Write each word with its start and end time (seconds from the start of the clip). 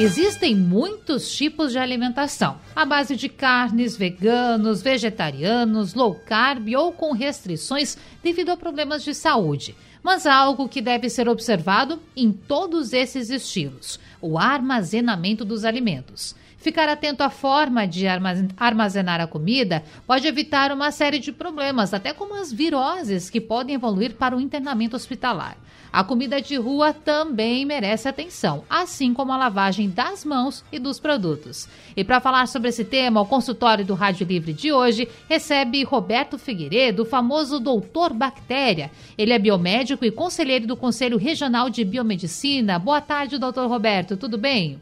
Existem 0.00 0.54
muitos 0.54 1.28
tipos 1.28 1.72
de 1.72 1.78
alimentação, 1.78 2.60
à 2.76 2.84
base 2.84 3.16
de 3.16 3.28
carnes, 3.28 3.96
veganos, 3.96 4.80
vegetarianos, 4.80 5.92
low 5.92 6.14
carb 6.14 6.68
ou 6.76 6.92
com 6.92 7.10
restrições 7.10 7.98
devido 8.22 8.50
a 8.50 8.56
problemas 8.56 9.02
de 9.02 9.12
saúde. 9.12 9.74
Mas 10.00 10.24
há 10.24 10.32
algo 10.32 10.68
que 10.68 10.80
deve 10.80 11.10
ser 11.10 11.28
observado 11.28 12.00
em 12.16 12.30
todos 12.30 12.92
esses 12.92 13.28
estilos: 13.28 13.98
o 14.20 14.38
armazenamento 14.38 15.44
dos 15.44 15.64
alimentos. 15.64 16.36
Ficar 16.68 16.86
atento 16.86 17.22
à 17.22 17.30
forma 17.30 17.86
de 17.86 18.06
armazenar 18.06 19.22
a 19.22 19.26
comida 19.26 19.82
pode 20.06 20.26
evitar 20.26 20.70
uma 20.70 20.90
série 20.90 21.18
de 21.18 21.32
problemas, 21.32 21.94
até 21.94 22.12
como 22.12 22.34
as 22.34 22.52
viroses 22.52 23.30
que 23.30 23.40
podem 23.40 23.76
evoluir 23.76 24.16
para 24.16 24.36
o 24.36 24.40
internamento 24.40 24.94
hospitalar. 24.94 25.56
A 25.90 26.04
comida 26.04 26.42
de 26.42 26.56
rua 26.56 26.92
também 26.92 27.64
merece 27.64 28.06
atenção, 28.06 28.64
assim 28.68 29.14
como 29.14 29.32
a 29.32 29.38
lavagem 29.38 29.88
das 29.88 30.26
mãos 30.26 30.62
e 30.70 30.78
dos 30.78 31.00
produtos. 31.00 31.66
E 31.96 32.04
para 32.04 32.20
falar 32.20 32.46
sobre 32.46 32.68
esse 32.68 32.84
tema, 32.84 33.22
o 33.22 33.26
consultório 33.26 33.82
do 33.82 33.94
Rádio 33.94 34.26
Livre 34.26 34.52
de 34.52 34.70
hoje 34.70 35.08
recebe 35.26 35.82
Roberto 35.84 36.36
Figueiredo, 36.36 37.04
o 37.04 37.06
famoso 37.06 37.58
doutor 37.58 38.12
Bactéria. 38.12 38.90
Ele 39.16 39.32
é 39.32 39.38
biomédico 39.38 40.04
e 40.04 40.10
conselheiro 40.10 40.66
do 40.66 40.76
Conselho 40.76 41.16
Regional 41.16 41.70
de 41.70 41.82
Biomedicina. 41.82 42.78
Boa 42.78 43.00
tarde, 43.00 43.38
doutor 43.38 43.66
Roberto, 43.70 44.18
tudo 44.18 44.36
bem? 44.36 44.78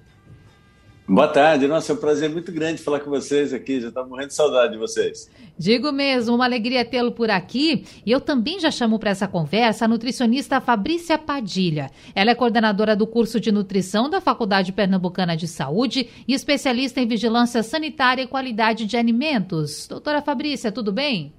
Boa 1.09 1.29
tarde, 1.29 1.69
nossa, 1.69 1.93
é 1.93 1.95
um 1.95 1.99
prazer 1.99 2.29
muito 2.29 2.51
grande 2.51 2.83
falar 2.83 2.99
com 2.99 3.09
vocês 3.09 3.53
aqui, 3.53 3.81
já 3.81 3.89
estava 3.89 4.09
morrendo 4.09 4.29
de 4.29 4.35
saudade 4.35 4.73
de 4.73 4.79
vocês. 4.79 5.31
Digo 5.57 5.93
mesmo, 5.93 6.35
uma 6.35 6.45
alegria 6.45 6.85
tê-lo 6.85 7.13
por 7.13 7.31
aqui. 7.31 7.85
E 8.05 8.11
eu 8.11 8.21
também 8.21 8.59
já 8.59 8.73
chamo 8.73 8.99
para 8.99 9.11
essa 9.11 9.29
conversa 9.29 9.85
a 9.85 9.89
nutricionista 9.89 10.61
Fabrícia 10.61 11.17
Padilha. 11.17 11.93
Ela 12.13 12.33
é 12.33 12.35
coordenadora 12.35 12.97
do 12.97 13.07
curso 13.07 13.39
de 13.39 13.53
nutrição 13.53 14.11
da 14.11 14.21
Faculdade 14.21 14.73
Pernambucana 14.73 15.37
de 15.37 15.47
Saúde 15.47 16.09
e 16.27 16.35
especialista 16.35 17.01
em 17.01 17.07
vigilância 17.07 17.63
sanitária 17.63 18.23
e 18.23 18.27
qualidade 18.27 18.85
de 18.85 18.97
alimentos. 18.97 19.87
Doutora 19.87 20.21
Fabrícia, 20.21 20.73
tudo 20.73 20.91
bem? 20.91 21.33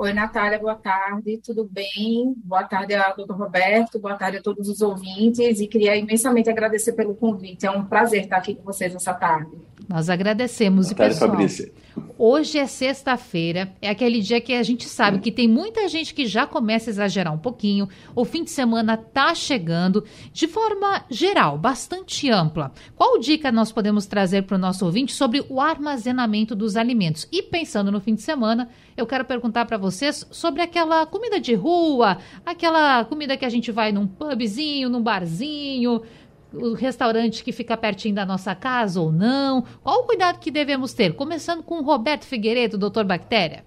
Oi, 0.00 0.12
Natália, 0.12 0.60
boa 0.60 0.76
tarde, 0.76 1.38
tudo 1.38 1.64
bem? 1.64 2.32
Boa 2.44 2.62
tarde 2.62 2.94
ao 2.94 3.16
doutor 3.16 3.36
Roberto, 3.36 3.98
boa 3.98 4.14
tarde 4.14 4.36
a 4.36 4.40
todos 4.40 4.68
os 4.68 4.80
ouvintes 4.80 5.58
e 5.58 5.66
queria 5.66 5.96
imensamente 5.96 6.48
agradecer 6.48 6.92
pelo 6.92 7.16
convite. 7.16 7.66
É 7.66 7.70
um 7.72 7.84
prazer 7.84 8.22
estar 8.22 8.36
aqui 8.36 8.54
com 8.54 8.62
vocês 8.62 8.94
essa 8.94 9.12
tarde. 9.12 9.50
Nós 9.88 10.10
agradecemos. 10.10 10.88
Boa 10.88 10.96
tarde, 10.96 11.14
pessoal, 11.14 11.30
Fabrícia. 11.30 11.72
Hoje 12.18 12.58
é 12.58 12.66
sexta-feira, 12.66 13.72
é 13.80 13.88
aquele 13.88 14.20
dia 14.20 14.40
que 14.40 14.52
a 14.52 14.62
gente 14.62 14.88
sabe 14.88 15.20
que 15.20 15.32
tem 15.32 15.48
muita 15.48 15.88
gente 15.88 16.12
que 16.12 16.26
já 16.26 16.46
começa 16.46 16.90
a 16.90 16.92
exagerar 16.92 17.32
um 17.32 17.38
pouquinho. 17.38 17.88
O 18.14 18.24
fim 18.24 18.44
de 18.44 18.50
semana 18.50 18.94
está 18.94 19.34
chegando 19.34 20.04
de 20.32 20.46
forma 20.46 21.04
geral, 21.08 21.56
bastante 21.56 22.28
ampla. 22.30 22.72
Qual 22.94 23.18
dica 23.18 23.50
nós 23.50 23.72
podemos 23.72 24.04
trazer 24.04 24.42
para 24.42 24.56
o 24.56 24.58
nosso 24.58 24.84
ouvinte 24.84 25.12
sobre 25.12 25.44
o 25.48 25.60
armazenamento 25.60 26.54
dos 26.54 26.76
alimentos? 26.76 27.26
E 27.32 27.42
pensando 27.42 27.90
no 27.90 28.00
fim 28.00 28.14
de 28.14 28.22
semana, 28.22 28.68
eu 28.96 29.06
quero 29.06 29.24
perguntar 29.24 29.64
para 29.64 29.78
vocês 29.78 30.26
sobre 30.30 30.60
aquela 30.60 31.06
comida 31.06 31.40
de 31.40 31.54
rua, 31.54 32.18
aquela 32.44 33.04
comida 33.04 33.36
que 33.36 33.44
a 33.44 33.48
gente 33.50 33.72
vai 33.72 33.92
num 33.92 34.06
pubzinho, 34.06 34.90
num 34.90 35.02
barzinho, 35.02 36.02
o 36.52 36.72
restaurante 36.72 37.44
que 37.44 37.52
fica 37.52 37.76
pertinho 37.76 38.14
da 38.14 38.24
nossa 38.24 38.54
casa 38.54 39.00
ou 39.00 39.12
não? 39.12 39.64
Qual 39.82 40.00
o 40.00 40.04
cuidado 40.04 40.38
que 40.38 40.50
devemos 40.50 40.92
ter? 40.92 41.14
Começando 41.14 41.62
com 41.62 41.80
o 41.80 41.82
Roberto 41.82 42.24
Figueiredo, 42.24 42.78
doutor 42.78 43.04
Bactéria. 43.04 43.64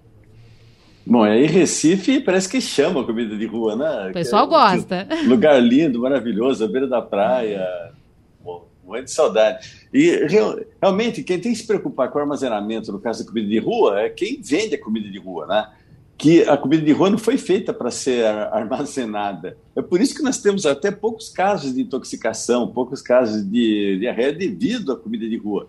Bom, 1.04 1.22
aí 1.22 1.46
Recife 1.46 2.20
parece 2.20 2.48
que 2.48 2.60
chama 2.60 3.04
comida 3.04 3.36
de 3.36 3.46
rua, 3.46 3.74
né? 3.74 4.10
O 4.10 4.12
pessoal 4.12 4.44
é, 4.44 4.48
gosta. 4.48 5.08
Lugar 5.26 5.60
lindo, 5.60 6.00
maravilhoso, 6.00 6.64
à 6.64 6.68
beira 6.68 6.86
da 6.86 7.02
praia. 7.02 7.66
Morrendo 8.84 9.06
de 9.06 9.12
saudade. 9.12 9.88
E 9.92 10.26
realmente, 10.80 11.22
quem 11.22 11.40
tem 11.40 11.52
que 11.52 11.58
se 11.58 11.66
preocupar 11.66 12.10
com 12.10 12.18
o 12.18 12.22
armazenamento, 12.22 12.92
no 12.92 13.00
caso 13.00 13.24
da 13.24 13.28
comida 13.28 13.48
de 13.48 13.58
rua, 13.58 14.00
é 14.00 14.10
quem 14.10 14.40
vende 14.42 14.74
a 14.74 14.80
comida 14.80 15.08
de 15.08 15.18
rua, 15.18 15.46
né? 15.46 15.66
Que 16.22 16.48
a 16.48 16.56
comida 16.56 16.84
de 16.84 16.92
rua 16.92 17.10
não 17.10 17.18
foi 17.18 17.36
feita 17.36 17.74
para 17.74 17.90
ser 17.90 18.24
armazenada. 18.24 19.56
É 19.74 19.82
por 19.82 20.00
isso 20.00 20.14
que 20.14 20.22
nós 20.22 20.38
temos 20.38 20.64
até 20.64 20.88
poucos 20.88 21.28
casos 21.28 21.74
de 21.74 21.82
intoxicação, 21.82 22.68
poucos 22.68 23.02
casos 23.02 23.44
de 23.44 23.98
diarreia 23.98 24.32
devido 24.32 24.92
à 24.92 24.96
comida 24.96 25.28
de 25.28 25.36
rua. 25.36 25.68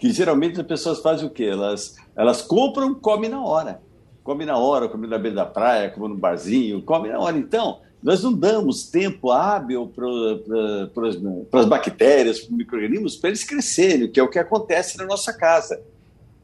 Que 0.00 0.10
geralmente 0.10 0.60
as 0.60 0.66
pessoas 0.66 0.98
fazem 0.98 1.24
o 1.24 1.30
quê? 1.30 1.44
Elas, 1.44 1.94
elas 2.16 2.42
compram, 2.42 2.92
comem 2.92 3.30
na 3.30 3.44
hora. 3.44 3.80
Come 4.24 4.44
na 4.44 4.58
hora, 4.58 4.88
come 4.88 5.06
na 5.06 5.18
beira 5.18 5.36
da 5.36 5.46
praia, 5.46 5.88
come 5.88 6.08
no 6.08 6.16
barzinho, 6.16 6.82
come 6.82 7.08
na 7.08 7.20
hora. 7.20 7.38
Então, 7.38 7.78
nós 8.02 8.24
não 8.24 8.32
damos 8.32 8.90
tempo 8.90 9.30
hábil 9.30 9.92
para 9.94 11.60
as 11.60 11.66
bactérias, 11.66 12.40
para 12.40 12.50
os 12.50 12.58
micro-organismos, 12.58 13.14
para 13.14 13.30
eles 13.30 13.44
crescerem, 13.44 14.10
que 14.10 14.18
é 14.18 14.22
o 14.24 14.28
que 14.28 14.40
acontece 14.40 14.98
na 14.98 15.04
nossa 15.04 15.32
casa. 15.32 15.80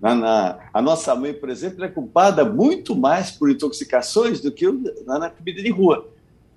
Na, 0.00 0.14
na, 0.14 0.58
a 0.72 0.80
nossa 0.80 1.14
mãe, 1.14 1.32
por 1.32 1.48
exemplo, 1.48 1.84
é 1.84 1.88
culpada 1.88 2.44
muito 2.44 2.94
mais 2.94 3.30
por 3.30 3.50
intoxicações 3.50 4.40
do 4.40 4.52
que 4.52 4.66
na, 5.04 5.18
na, 5.18 5.30
comida 5.30 5.62
de 5.62 5.70
rua. 5.70 6.08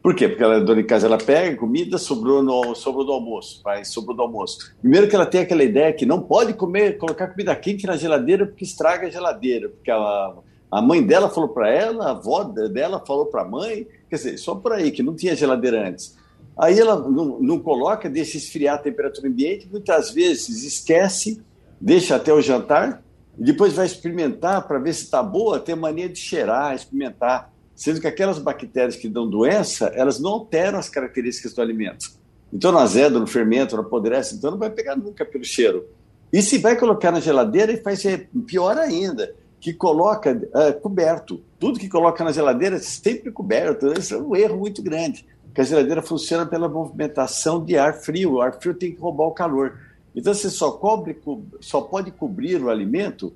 Por 0.02 0.16
quê? 0.16 0.28
Porque 0.28 0.44
ela, 0.44 0.60
dona 0.60 0.82
de 0.82 0.88
casa, 0.88 1.08
ela 1.08 1.18
pega 1.18 1.56
comida, 1.58 1.98
sobrou, 1.98 2.42
no, 2.42 2.74
sobrou 2.76 3.06
do 3.06 3.12
almoço, 3.12 3.62
faz 3.64 3.90
sobrou 3.90 4.16
do 4.16 4.22
almoço. 4.22 4.74
Primeiro 4.80 5.08
que 5.08 5.16
ela 5.16 5.26
tem 5.26 5.42
aquela 5.42 5.64
ideia 5.64 5.94
que 5.94 6.06
não 6.06 6.22
pode 6.22 6.54
comer, 6.54 6.98
colocar 6.98 7.28
comida 7.28 7.56
quente 7.56 7.86
na 7.86 7.96
geladeira 7.96 8.46
porque 8.46 8.64
estraga 8.64 9.08
a 9.08 9.10
geladeira, 9.10 9.70
porque 9.70 9.92
a, 9.92 10.34
a 10.72 10.82
mãe 10.82 11.04
dela 11.04 11.30
falou 11.30 11.50
para 11.50 11.70
ela, 11.70 12.08
a 12.08 12.12
avó 12.12 12.44
dela 12.44 13.04
falou 13.06 13.28
para 13.28 13.42
a 13.42 13.48
mãe, 13.48 13.88
quer 14.10 14.16
dizer, 14.16 14.38
só 14.38 14.56
por 14.56 14.72
aí, 14.72 14.92
que 14.92 15.04
não 15.04 15.16
tinha 15.16 15.36
geladeira 15.36 15.88
antes. 15.88 16.18
Aí 16.58 16.80
ela 16.80 16.96
não, 16.96 17.40
não 17.40 17.60
coloca, 17.60 18.10
deixa 18.10 18.38
esfriar 18.38 18.76
a 18.76 18.78
temperatura 18.78 19.28
ambiente, 19.28 19.68
muitas 19.72 20.12
vezes 20.12 20.64
esquece, 20.64 21.42
deixa 21.80 22.16
até 22.16 22.34
o 22.34 22.42
jantar, 22.42 23.04
e 23.38 23.44
depois 23.44 23.74
vai 23.74 23.86
experimentar 23.86 24.68
para 24.68 24.80
ver 24.80 24.94
se 24.94 25.04
está 25.06 25.24
boa, 25.24 25.60
tem 25.60 25.76
mania 25.76 26.10
de 26.10 26.20
cheirar, 26.20 26.76
experimentar, 26.76 27.52
sendo 27.76 28.00
que 28.00 28.08
aquelas 28.08 28.38
bactérias 28.40 28.96
que 28.96 29.10
dão 29.10 29.30
doença, 29.30 29.88
elas 29.96 30.20
não 30.20 30.32
alteram 30.32 30.78
as 30.78 30.90
características 30.90 31.54
do 31.54 31.62
alimento. 31.62 32.12
Então, 32.54 32.72
no 32.72 32.78
azedo, 32.78 33.20
no 33.20 33.28
fermento, 33.28 33.76
no 33.76 33.82
apodrece, 33.82 34.36
então 34.36 34.52
não 34.52 34.58
vai 34.58 34.70
pegar 34.70 34.96
nunca 34.96 35.26
pelo 35.26 35.44
cheiro. 35.44 35.86
E 36.32 36.42
se 36.42 36.58
vai 36.58 36.76
colocar 36.76 37.12
na 37.12 37.20
geladeira, 37.20 37.76
faz 37.82 38.04
pior 38.46 38.78
ainda, 38.78 39.34
que 39.60 39.74
coloca 39.74 40.32
uh, 40.32 40.80
coberto. 40.82 41.42
Tudo 41.60 41.80
que 41.80 41.88
coloca 41.88 42.24
na 42.24 42.32
geladeira 42.32 42.78
é 42.78 42.80
sempre 42.80 43.32
coberto. 43.32 43.94
Isso 43.94 44.16
é 44.16 44.18
um 44.18 44.36
erro 44.36 44.58
muito 44.58 44.82
grande, 44.82 45.26
porque 45.46 45.62
a 45.62 45.64
geladeira 45.64 46.02
funciona 46.02 46.46
pela 46.46 46.68
movimentação 46.68 47.64
de 47.64 47.78
ar 47.78 47.94
frio. 47.94 48.34
O 48.34 48.42
ar 48.42 48.60
frio 48.60 48.74
tem 48.74 48.92
que 48.92 49.00
roubar 49.00 49.28
o 49.28 49.32
calor. 49.32 49.78
Então 50.16 50.34
você 50.34 50.50
só 50.50 50.72
cobre, 50.72 51.20
só 51.60 51.82
pode 51.82 52.12
cobrir 52.12 52.62
o 52.62 52.70
alimento 52.70 53.34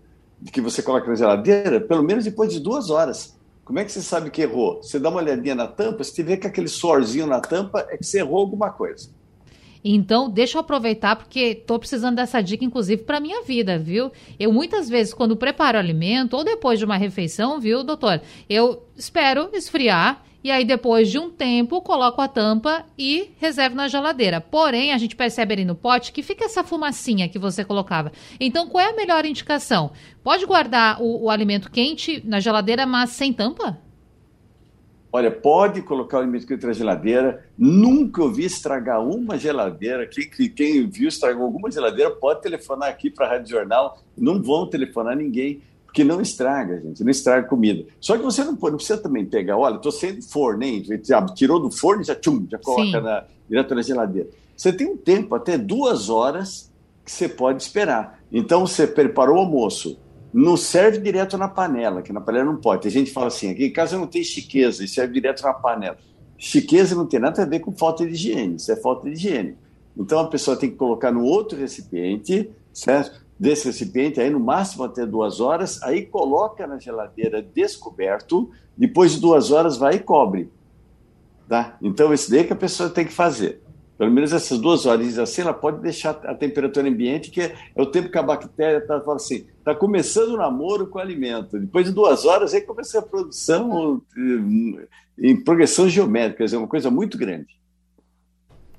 que 0.52 0.62
você 0.62 0.82
coloca 0.82 1.08
na 1.08 1.16
geladeira 1.16 1.80
pelo 1.80 2.04
menos 2.04 2.26
depois 2.26 2.52
de 2.52 2.60
duas 2.60 2.90
horas. 2.90 3.36
Como 3.64 3.80
é 3.80 3.86
que 3.86 3.92
você 3.92 4.02
sabe 4.02 4.30
que 4.30 4.42
errou? 4.42 4.84
Você 4.84 5.00
dá 5.00 5.10
uma 5.10 5.20
olhadinha 5.20 5.56
na 5.56 5.68
tampa, 5.68 6.04
se 6.04 6.14
tiver 6.14 6.38
com 6.38 6.48
aquele 6.48 6.68
suorzinho 6.68 7.26
na 7.26 7.40
tampa, 7.40 7.88
é 7.90 7.98
que 7.98 8.06
você 8.06 8.20
errou 8.20 8.38
alguma 8.38 8.70
coisa. 8.70 9.10
Então, 9.88 10.28
deixa 10.28 10.58
eu 10.58 10.62
aproveitar 10.62 11.16
porque 11.16 11.40
estou 11.40 11.78
precisando 11.78 12.16
dessa 12.16 12.42
dica, 12.42 12.66
inclusive, 12.66 13.04
para 13.04 13.20
minha 13.20 13.44
vida, 13.44 13.78
viu? 13.78 14.12
Eu 14.40 14.52
muitas 14.52 14.90
vezes, 14.90 15.14
quando 15.14 15.36
preparo 15.36 15.78
alimento 15.78 16.36
ou 16.36 16.44
depois 16.44 16.80
de 16.80 16.86
uma 16.86 16.98
refeição, 16.98 17.60
viu, 17.60 17.84
doutor? 17.84 18.20
Eu 18.50 18.84
espero 18.98 19.50
esfriar 19.54 20.25
e 20.46 20.52
aí, 20.52 20.64
depois 20.64 21.10
de 21.10 21.18
um 21.18 21.32
tempo, 21.32 21.82
coloco 21.82 22.22
a 22.22 22.28
tampa 22.28 22.86
e 22.96 23.32
reservo 23.40 23.76
na 23.76 23.88
geladeira. 23.88 24.40
Porém, 24.40 24.94
a 24.94 24.98
gente 25.00 25.16
percebe 25.16 25.56
ali 25.56 25.66
no 25.66 25.74
pote 25.74 26.12
que 26.12 26.22
fica 26.22 26.46
essa 26.46 26.64
fumacinha 26.64 27.28
que 27.28 27.40
você 27.40 27.66
colocava. 27.66 28.12
Então, 28.40 28.68
qual 28.70 28.86
é 28.86 28.92
a 28.92 28.96
melhor 28.96 29.26
indicação? 29.26 29.90
Pode 30.24 30.46
guardar 30.46 31.02
o, 31.02 31.24
o 31.24 31.30
alimento 31.32 31.72
quente 31.72 32.22
na 32.24 32.40
geladeira, 32.40 32.86
mas 32.86 33.10
sem 33.10 33.34
tampa? 33.34 33.80
Olha, 35.12 35.32
pode 35.32 35.82
colocar 35.82 36.18
o 36.18 36.20
alimento 36.20 36.46
quente 36.46 36.64
na 36.64 36.74
geladeira. 36.74 37.44
Nunca 37.58 38.22
ouvi 38.22 38.46
estragar 38.46 39.04
uma 39.04 39.40
geladeira. 39.40 40.06
Quem, 40.06 40.30
quem 40.30 40.88
viu 40.88 41.08
estragou 41.08 41.44
alguma 41.44 41.72
geladeira 41.72 42.12
pode 42.12 42.44
telefonar 42.44 42.90
aqui 42.90 43.10
para 43.10 43.26
a 43.26 43.30
Rádio 43.30 43.50
Jornal. 43.50 43.98
Não 44.16 44.40
vão 44.40 44.70
telefonar 44.70 45.18
ninguém 45.18 45.64
que 45.96 46.04
não 46.04 46.20
estraga, 46.20 46.82
gente, 46.82 47.02
não 47.06 47.10
estraga 47.10 47.48
comida. 47.48 47.86
Só 48.02 48.18
que 48.18 48.24
você 48.24 48.44
não, 48.44 48.54
pode, 48.54 48.74
não 48.74 48.78
precisa 48.78 49.02
também 49.02 49.26
pegar, 49.26 49.58
olha, 49.58 49.78
estou 49.78 49.94
sem 49.94 50.22
forno, 50.22 50.62
hein? 50.62 50.84
Tirou 51.34 51.58
do 51.58 51.72
forno 51.72 52.02
e 52.02 52.06
já, 52.06 52.14
tchum, 52.14 52.46
já 52.52 52.58
coloca 52.58 53.00
na, 53.00 53.24
direto 53.50 53.74
na 53.74 53.82
geladeira. 53.82 54.28
Você 54.58 54.74
tem 54.74 54.88
um 54.88 54.98
tempo, 54.98 55.34
até 55.34 55.58
duas 55.58 56.10
horas, 56.10 56.70
que 57.06 57.10
você 57.10 57.30
pode 57.30 57.64
esperar. 57.64 58.20
Então, 58.30 58.68
você 58.68 58.86
preparou 58.86 59.38
o 59.38 59.40
almoço, 59.40 59.98
não 60.34 60.58
serve 60.58 60.98
direto 60.98 61.38
na 61.38 61.48
panela, 61.48 62.02
que 62.02 62.12
na 62.12 62.20
panela 62.20 62.44
não 62.44 62.58
pode. 62.58 62.82
Tem 62.82 62.92
gente 62.92 63.08
que 63.08 63.14
fala 63.14 63.28
assim, 63.28 63.52
aqui 63.52 63.68
em 63.68 63.72
casa 63.72 63.98
não 63.98 64.06
tem 64.06 64.22
chiqueza, 64.22 64.84
e 64.84 64.90
serve 64.90 65.14
direto 65.14 65.44
na 65.44 65.54
panela. 65.54 65.98
Chiqueza 66.38 66.94
não 66.94 67.06
tem 67.06 67.22
nada 67.22 67.42
a 67.42 67.46
ver 67.46 67.62
com 67.62 67.72
falta 67.72 68.06
de 68.06 68.12
higiene, 68.12 68.58
isso 68.58 68.70
é 68.70 68.76
falta 68.76 69.08
de 69.08 69.14
higiene. 69.14 69.56
Então 69.98 70.20
a 70.20 70.28
pessoa 70.28 70.58
tem 70.58 70.70
que 70.70 70.76
colocar 70.76 71.10
no 71.10 71.24
outro 71.24 71.58
recipiente, 71.58 72.50
certo? 72.74 73.25
Desse 73.38 73.66
recipiente, 73.66 74.22
aí 74.22 74.30
no 74.30 74.40
máximo 74.40 74.84
até 74.84 75.06
duas 75.06 75.42
horas, 75.42 75.82
aí 75.84 76.06
coloca 76.06 76.66
na 76.66 76.80
geladeira 76.80 77.42
descoberto, 77.42 78.50
depois 78.78 79.14
de 79.14 79.20
duas 79.20 79.52
horas 79.52 79.78
vai 79.78 79.96
e 79.96 80.00
cobre. 80.00 80.50
Tá? 81.48 81.78
Então, 81.82 82.14
isso 82.14 82.32
daí 82.32 82.44
que 82.44 82.54
a 82.54 82.56
pessoa 82.56 82.90
tem 82.90 83.06
que 83.06 83.14
fazer. 83.14 83.62
Pelo 83.98 84.12
menos 84.12 84.34
essas 84.34 84.60
duas 84.60 84.86
horas 84.86 85.18
assim, 85.18 85.42
ela 85.42 85.54
pode 85.54 85.82
deixar 85.82 86.12
a 86.26 86.36
temperatura 86.36 86.88
ambiente, 86.88 87.32
que 87.32 87.42
é, 87.42 87.56
o 87.76 87.86
tempo 87.86 88.10
que 88.10 88.18
a 88.18 88.24
bactéria 88.24 88.80
está 88.80 89.02
assim, 89.14 89.46
está 89.58 89.74
começando 89.74 90.32
o 90.32 90.38
namoro 90.38 90.88
com 90.88 90.98
o 90.98 91.02
alimento. 91.02 91.58
Depois 91.58 91.86
de 91.86 91.94
duas 91.94 92.26
horas, 92.26 92.54
aí 92.54 92.62
começa 92.62 93.00
a 93.00 93.02
produção 93.02 94.02
eh, 94.18 94.88
em 95.18 95.42
progressão 95.42 95.88
geométrica, 95.88 96.44
é 96.44 96.58
uma 96.58 96.68
coisa 96.68 96.92
muito 96.92 97.18
grande. 97.18 97.58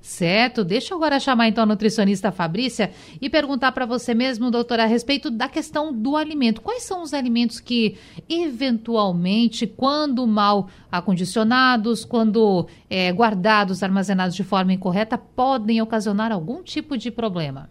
Certo, 0.07 0.63
deixa 0.63 0.95
eu 0.95 0.99
agora 0.99 1.19
chamar 1.19 1.49
então 1.49 1.65
a 1.65 1.67
nutricionista 1.67 2.31
Fabrícia 2.31 2.93
e 3.21 3.29
perguntar 3.29 3.73
para 3.73 3.85
você 3.85 4.15
mesmo, 4.15 4.53
doutora, 4.53 4.85
a 4.85 4.87
respeito 4.87 5.33
da 5.33 5.49
questão 5.49 5.93
do 5.93 6.17
alimento. 6.17 6.61
Quais 6.61 6.85
são 6.85 7.03
os 7.03 7.13
alimentos 7.13 7.59
que, 7.59 7.99
eventualmente, 8.29 9.67
quando 9.67 10.25
mal 10.25 10.69
acondicionados, 10.93 12.05
quando 12.05 12.69
é, 12.89 13.11
guardados, 13.11 13.83
armazenados 13.83 14.37
de 14.37 14.45
forma 14.45 14.73
incorreta, 14.73 15.19
podem 15.19 15.83
ocasionar 15.83 16.31
algum 16.31 16.63
tipo 16.63 16.97
de 16.97 17.11
problema? 17.11 17.69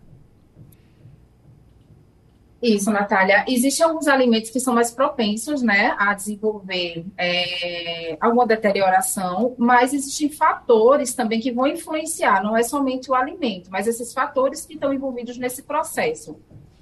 Isso, 2.65 2.89
Natália. 2.89 3.45
Existem 3.47 3.85
alguns 3.85 4.07
alimentos 4.07 4.49
que 4.49 4.59
são 4.59 4.73
mais 4.73 4.89
propensos, 4.89 5.61
né, 5.61 5.95
a 5.99 6.15
desenvolver 6.15 7.05
é, 7.15 8.17
alguma 8.19 8.47
deterioração, 8.47 9.53
mas 9.55 9.93
existem 9.93 10.29
fatores 10.29 11.13
também 11.13 11.39
que 11.39 11.51
vão 11.51 11.67
influenciar, 11.67 12.43
não 12.43 12.57
é 12.57 12.63
somente 12.63 13.11
o 13.11 13.13
alimento, 13.13 13.69
mas 13.69 13.85
esses 13.85 14.11
fatores 14.11 14.65
que 14.65 14.73
estão 14.73 14.91
envolvidos 14.91 15.37
nesse 15.37 15.61
processo. 15.61 16.39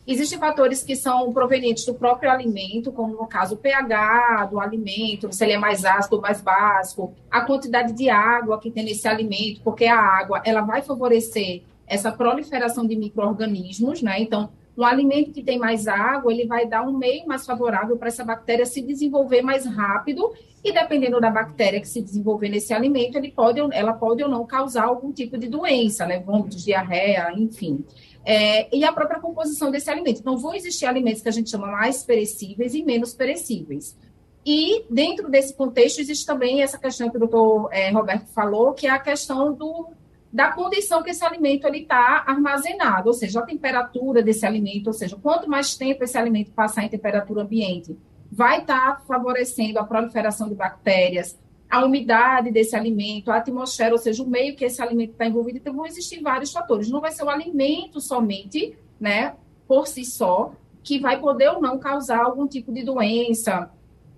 Existem 0.07 0.39
fatores 0.39 0.83
que 0.83 0.95
são 0.95 1.33
provenientes 1.33 1.85
do 1.85 1.93
próprio 1.93 2.31
alimento, 2.31 2.89
como 2.93 3.13
no 3.13 3.27
caso 3.27 3.55
o 3.55 3.57
pH 3.57 4.45
do 4.51 4.61
alimento, 4.61 5.33
se 5.33 5.43
ele 5.43 5.51
é 5.51 5.57
mais 5.57 5.83
ácido 5.83 6.15
ou 6.15 6.21
mais 6.21 6.39
básico, 6.39 7.13
a 7.29 7.41
quantidade 7.41 7.91
de 7.91 8.09
água 8.09 8.57
que 8.57 8.71
tem 8.71 8.85
nesse 8.85 9.05
alimento, 9.05 9.59
porque 9.61 9.83
a 9.83 9.99
água 9.99 10.41
ela 10.45 10.61
vai 10.61 10.81
favorecer 10.81 11.63
essa 11.85 12.09
proliferação 12.09 12.87
de 12.87 12.95
micro-organismos, 12.95 14.01
né? 14.01 14.21
Então, 14.21 14.49
um 14.77 14.83
alimento 14.83 15.31
que 15.31 15.43
tem 15.43 15.59
mais 15.59 15.87
água, 15.87 16.31
ele 16.31 16.47
vai 16.47 16.67
dar 16.67 16.81
um 16.81 16.97
meio 16.97 17.27
mais 17.27 17.45
favorável 17.45 17.95
para 17.97 18.07
essa 18.07 18.23
bactéria 18.23 18.65
se 18.65 18.81
desenvolver 18.81 19.41
mais 19.41 19.65
rápido, 19.65 20.33
e 20.63 20.71
dependendo 20.71 21.19
da 21.19 21.29
bactéria 21.29 21.79
que 21.79 21.87
se 21.87 22.01
desenvolver 22.01 22.49
nesse 22.49 22.73
alimento, 22.73 23.17
ele 23.17 23.31
pode, 23.31 23.59
ela 23.71 23.93
pode 23.93 24.23
ou 24.23 24.29
não 24.29 24.45
causar 24.45 24.85
algum 24.85 25.11
tipo 25.11 25.37
de 25.37 25.47
doença, 25.47 26.05
né? 26.05 26.19
Vômitos, 26.19 26.63
diarreia, 26.63 27.31
enfim. 27.35 27.83
É, 28.25 28.73
e 28.75 28.83
a 28.85 28.93
própria 28.93 29.19
composição 29.19 29.69
desse 29.69 29.89
alimento. 29.89 30.21
Então, 30.21 30.37
vão 30.37 30.55
existir 30.55 30.85
alimentos 30.85 31.21
que 31.21 31.27
a 31.27 31.33
gente 31.33 31.49
chama 31.49 31.67
mais 31.67 32.03
perecíveis 32.03 32.73
e 32.73 32.81
menos 32.81 33.13
perecíveis. 33.13 33.97
E, 34.45 34.85
dentro 34.89 35.29
desse 35.29 35.53
contexto, 35.53 35.99
existe 35.99 36.25
também 36.25 36.61
essa 36.61 36.77
questão 36.77 37.09
que 37.09 37.17
o 37.17 37.19
doutor 37.19 37.69
é, 37.71 37.91
Roberto 37.91 38.27
falou, 38.27 38.73
que 38.73 38.87
é 38.87 38.89
a 38.89 38.99
questão 38.99 39.53
do 39.53 39.89
da 40.33 40.51
condição 40.51 41.03
que 41.03 41.11
esse 41.11 41.23
alimento 41.23 41.67
está 41.67 42.23
armazenado, 42.25 43.07
ou 43.07 43.13
seja, 43.13 43.39
a 43.39 43.45
temperatura 43.45 44.23
desse 44.23 44.47
alimento, 44.47 44.87
ou 44.87 44.93
seja, 44.93 45.15
quanto 45.15 45.47
mais 45.47 45.75
tempo 45.77 46.03
esse 46.03 46.17
alimento 46.17 46.51
passar 46.51 46.83
em 46.83 46.89
temperatura 46.89 47.43
ambiente, 47.43 47.95
vai 48.31 48.61
estar 48.61 48.95
tá 48.95 49.01
favorecendo 49.07 49.77
a 49.77 49.83
proliferação 49.83 50.49
de 50.49 50.55
bactérias, 50.55 51.39
a 51.69 51.85
umidade 51.85 52.51
desse 52.51 52.75
alimento, 52.75 53.29
a 53.29 53.37
atmosfera, 53.37 53.93
ou 53.93 53.99
seja, 53.99 54.23
o 54.23 54.27
meio 54.27 54.55
que 54.55 54.65
esse 54.65 54.81
alimento 54.81 55.11
está 55.11 55.27
envolvido. 55.27 55.59
Então, 55.59 55.75
vão 55.75 55.85
existir 55.85 56.19
vários 56.19 56.51
fatores. 56.51 56.89
Não 56.89 56.99
vai 56.99 57.11
ser 57.11 57.23
o 57.23 57.29
alimento 57.29 58.01
somente, 58.01 58.75
né, 58.99 59.35
por 59.67 59.87
si 59.87 60.03
só, 60.03 60.53
que 60.83 60.99
vai 60.99 61.19
poder 61.19 61.49
ou 61.49 61.61
não 61.61 61.77
causar 61.77 62.23
algum 62.23 62.47
tipo 62.47 62.73
de 62.73 62.83
doença, 62.83 63.69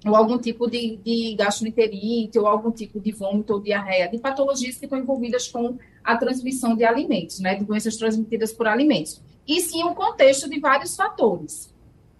ou 0.05 0.15
algum 0.15 0.37
tipo 0.37 0.69
de, 0.69 0.97
de 0.97 1.35
gastroenterite, 1.35 2.37
ou 2.37 2.47
algum 2.47 2.71
tipo 2.71 2.99
de 2.99 3.11
vômito 3.11 3.53
ou 3.53 3.59
diarreia, 3.59 4.07
de 4.07 4.17
patologias 4.17 4.77
que 4.77 4.85
estão 4.85 4.99
envolvidas 4.99 5.47
com 5.47 5.77
a 6.03 6.15
transmissão 6.15 6.75
de 6.75 6.83
alimentos, 6.83 7.39
né, 7.39 7.55
de 7.55 7.65
doenças 7.65 7.97
transmitidas 7.97 8.53
por 8.53 8.67
alimentos. 8.67 9.21
E 9.47 9.61
sim 9.61 9.83
um 9.83 9.93
contexto 9.93 10.49
de 10.49 10.59
vários 10.59 10.95
fatores. 10.95 11.73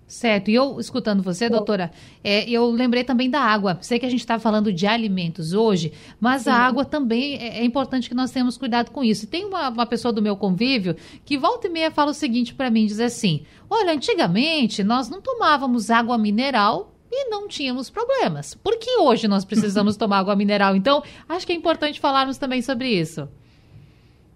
Certo, 0.08 0.52
e 0.52 0.54
eu, 0.54 0.80
escutando 0.80 1.24
você, 1.24 1.50
doutora, 1.50 1.92
é, 2.24 2.48
eu 2.48 2.70
lembrei 2.70 3.04
também 3.04 3.28
da 3.28 3.42
água. 3.42 3.80
Sei 3.82 3.98
que 3.98 4.06
a 4.06 4.10
gente 4.10 4.20
está 4.20 4.38
falando 4.38 4.72
de 4.72 4.86
alimentos 4.86 5.52
hoje, 5.52 5.92
mas 6.20 6.44
Sim. 6.44 6.52
a 6.52 6.58
água 6.58 6.86
também 6.86 7.38
é, 7.38 7.60
é, 7.60 7.66
importante 7.66 8.08
que 8.08 8.14
nós 8.14 8.30
tenhamos 8.30 8.56
cuidado 8.56 8.92
com 8.92 9.04
isso. 9.04 9.26
E 9.26 9.28
tem 9.28 9.46
uma, 9.46 9.70
uma 9.70 9.86
pessoa 9.86 10.14
do 10.14 10.22
meu 10.22 10.38
convívio 10.38 10.96
que 11.26 11.40
volta 11.40 11.66
e 11.66 11.72
meia 11.72 11.90
fala 11.90 12.12
o 12.12 12.14
seguinte 12.14 12.54
para 12.54 12.70
mim, 12.70 12.86
diz 12.86 13.00
assim, 13.00 13.46
olha, 13.68 13.94
antigamente 13.94 14.84
nós 14.84 15.10
não 15.10 15.22
tomávamos 15.22 15.90
água 15.90 16.20
mineral 16.20 16.95
e 17.12 17.30
não 17.30 17.48
tínhamos 17.48 17.90
problemas. 17.90 18.56
Por 18.56 18.78
que 18.78 18.98
hoje 18.98 19.28
nós 19.28 19.46
precisamos 19.46 19.96
tomar 19.98 20.20
água 20.20 20.36
mineral? 20.36 20.76
Então, 20.76 21.04
acho 21.28 21.46
que 21.46 21.54
é 21.54 21.56
importante 21.56 22.00
falarmos 22.00 22.38
também 22.38 22.62
sobre 22.62 22.90
isso. 22.90 23.30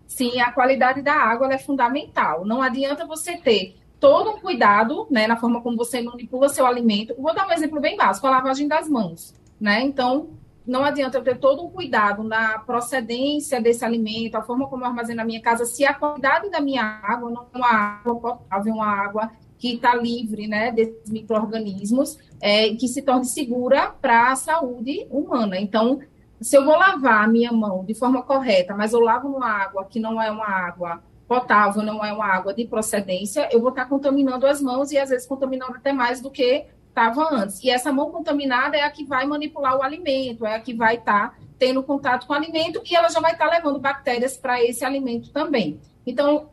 Sim, 0.08 0.40
a 0.42 0.52
qualidade 0.52 1.02
da 1.02 1.14
água 1.14 1.54
é 1.54 1.58
fundamental. 1.58 2.46
Não 2.46 2.62
adianta 2.62 3.06
você 3.06 3.38
ter 3.38 3.76
todo 4.00 4.32
um 4.32 4.40
cuidado, 4.40 5.08
né, 5.12 5.28
na 5.28 5.38
forma 5.38 5.62
como 5.62 5.78
você 5.78 6.02
manipula 6.02 6.50
seu 6.50 6.66
alimento. 6.66 7.14
Vou 7.18 7.34
dar 7.34 7.48
um 7.48 7.52
exemplo 7.52 7.80
bem 7.80 7.98
básico, 7.98 8.26
a 8.26 8.32
lavagem 8.32 8.68
das 8.68 8.88
mãos, 8.88 9.34
né? 9.60 9.82
Então, 9.84 10.30
não 10.66 10.84
adianta 10.84 11.18
eu 11.18 11.24
ter 11.24 11.38
todo 11.38 11.64
um 11.66 11.70
cuidado 11.70 12.24
na 12.24 12.60
procedência 12.60 13.62
desse 13.62 13.84
alimento, 13.84 14.36
a 14.36 14.42
forma 14.42 14.68
como 14.68 14.84
eu 14.84 14.88
armazeno 14.88 15.18
na 15.18 15.26
minha 15.26 15.42
casa, 15.42 15.66
se 15.66 15.86
a 15.86 15.94
qualidade 15.94 16.50
da 16.50 16.62
minha 16.62 16.84
água 16.84 17.30
não 17.30 17.48
é 17.54 17.58
uma 17.58 17.72
água 17.72 18.16
potável, 18.16 18.74
uma 18.74 18.88
água 18.88 19.32
que 19.60 19.76
está 19.76 19.94
livre 19.94 20.48
né, 20.48 20.72
desses 20.72 21.10
micro-organismos, 21.10 22.18
é, 22.42 22.74
que 22.76 22.88
se 22.88 23.02
torne 23.02 23.26
segura 23.26 23.90
para 24.02 24.32
a 24.32 24.36
saúde 24.36 25.06
humana. 25.12 25.60
Então, 25.60 26.00
se 26.42 26.58
eu 26.58 26.64
vou 26.64 26.78
lavar 26.78 27.26
a 27.26 27.28
minha 27.28 27.52
mão 27.52 27.84
de 27.84 27.94
forma 27.94 28.24
correta, 28.24 28.74
mas 28.74 28.94
eu 28.94 29.02
lavo 29.02 29.28
numa 29.28 29.50
água 29.50 29.86
que 29.86 30.00
não 30.00 30.22
é 30.22 30.32
uma 30.32 30.48
água 30.48 31.04
potável, 31.28 31.84
não 31.84 32.04
é 32.04 32.12
uma 32.12 32.26
água 32.26 32.54
de 32.54 32.66
procedência, 32.66 33.50
eu 33.52 33.60
vou 33.60 33.70
estar 33.70 33.84
tá 33.84 33.90
contaminando 33.90 34.48
as 34.48 34.62
mãos 34.62 34.92
e 34.92 34.98
às 34.98 35.10
vezes 35.10 35.28
contaminando 35.28 35.76
até 35.76 35.92
mais 35.92 36.22
do 36.22 36.32
que 36.32 36.66
estava 36.88 37.28
antes. 37.36 37.62
E 37.64 37.70
essa 37.70 37.92
mão 37.92 38.10
contaminada 38.10 38.78
é 38.78 38.84
a 38.84 38.90
que 38.90 39.04
vai 39.04 39.28
manipular 39.28 39.78
o 39.78 39.84
alimento, 39.84 40.46
é 40.46 40.56
a 40.56 40.60
que 40.60 40.74
vai 40.74 40.96
estar 40.96 41.32
tá 41.32 41.36
tendo 41.60 41.84
contato 41.84 42.26
com 42.26 42.34
o 42.34 42.36
alimento 42.36 42.82
e 42.90 42.96
ela 42.96 43.10
já 43.10 43.20
vai 43.20 43.34
estar 43.34 43.50
tá 43.50 43.52
levando 43.52 43.78
bactérias 43.78 44.38
para 44.38 44.64
esse 44.64 44.86
alimento 44.86 45.32
também. 45.32 45.80
Então, 46.06 46.50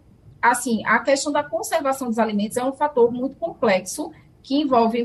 assim, 0.51 0.85
a 0.85 0.99
questão 0.99 1.33
da 1.33 1.43
conservação 1.43 2.09
dos 2.09 2.19
alimentos 2.19 2.57
é 2.57 2.65
um 2.65 2.73
fator 2.73 3.11
muito 3.11 3.37
complexo 3.37 4.11
que 4.43 4.61
envolve 4.61 5.05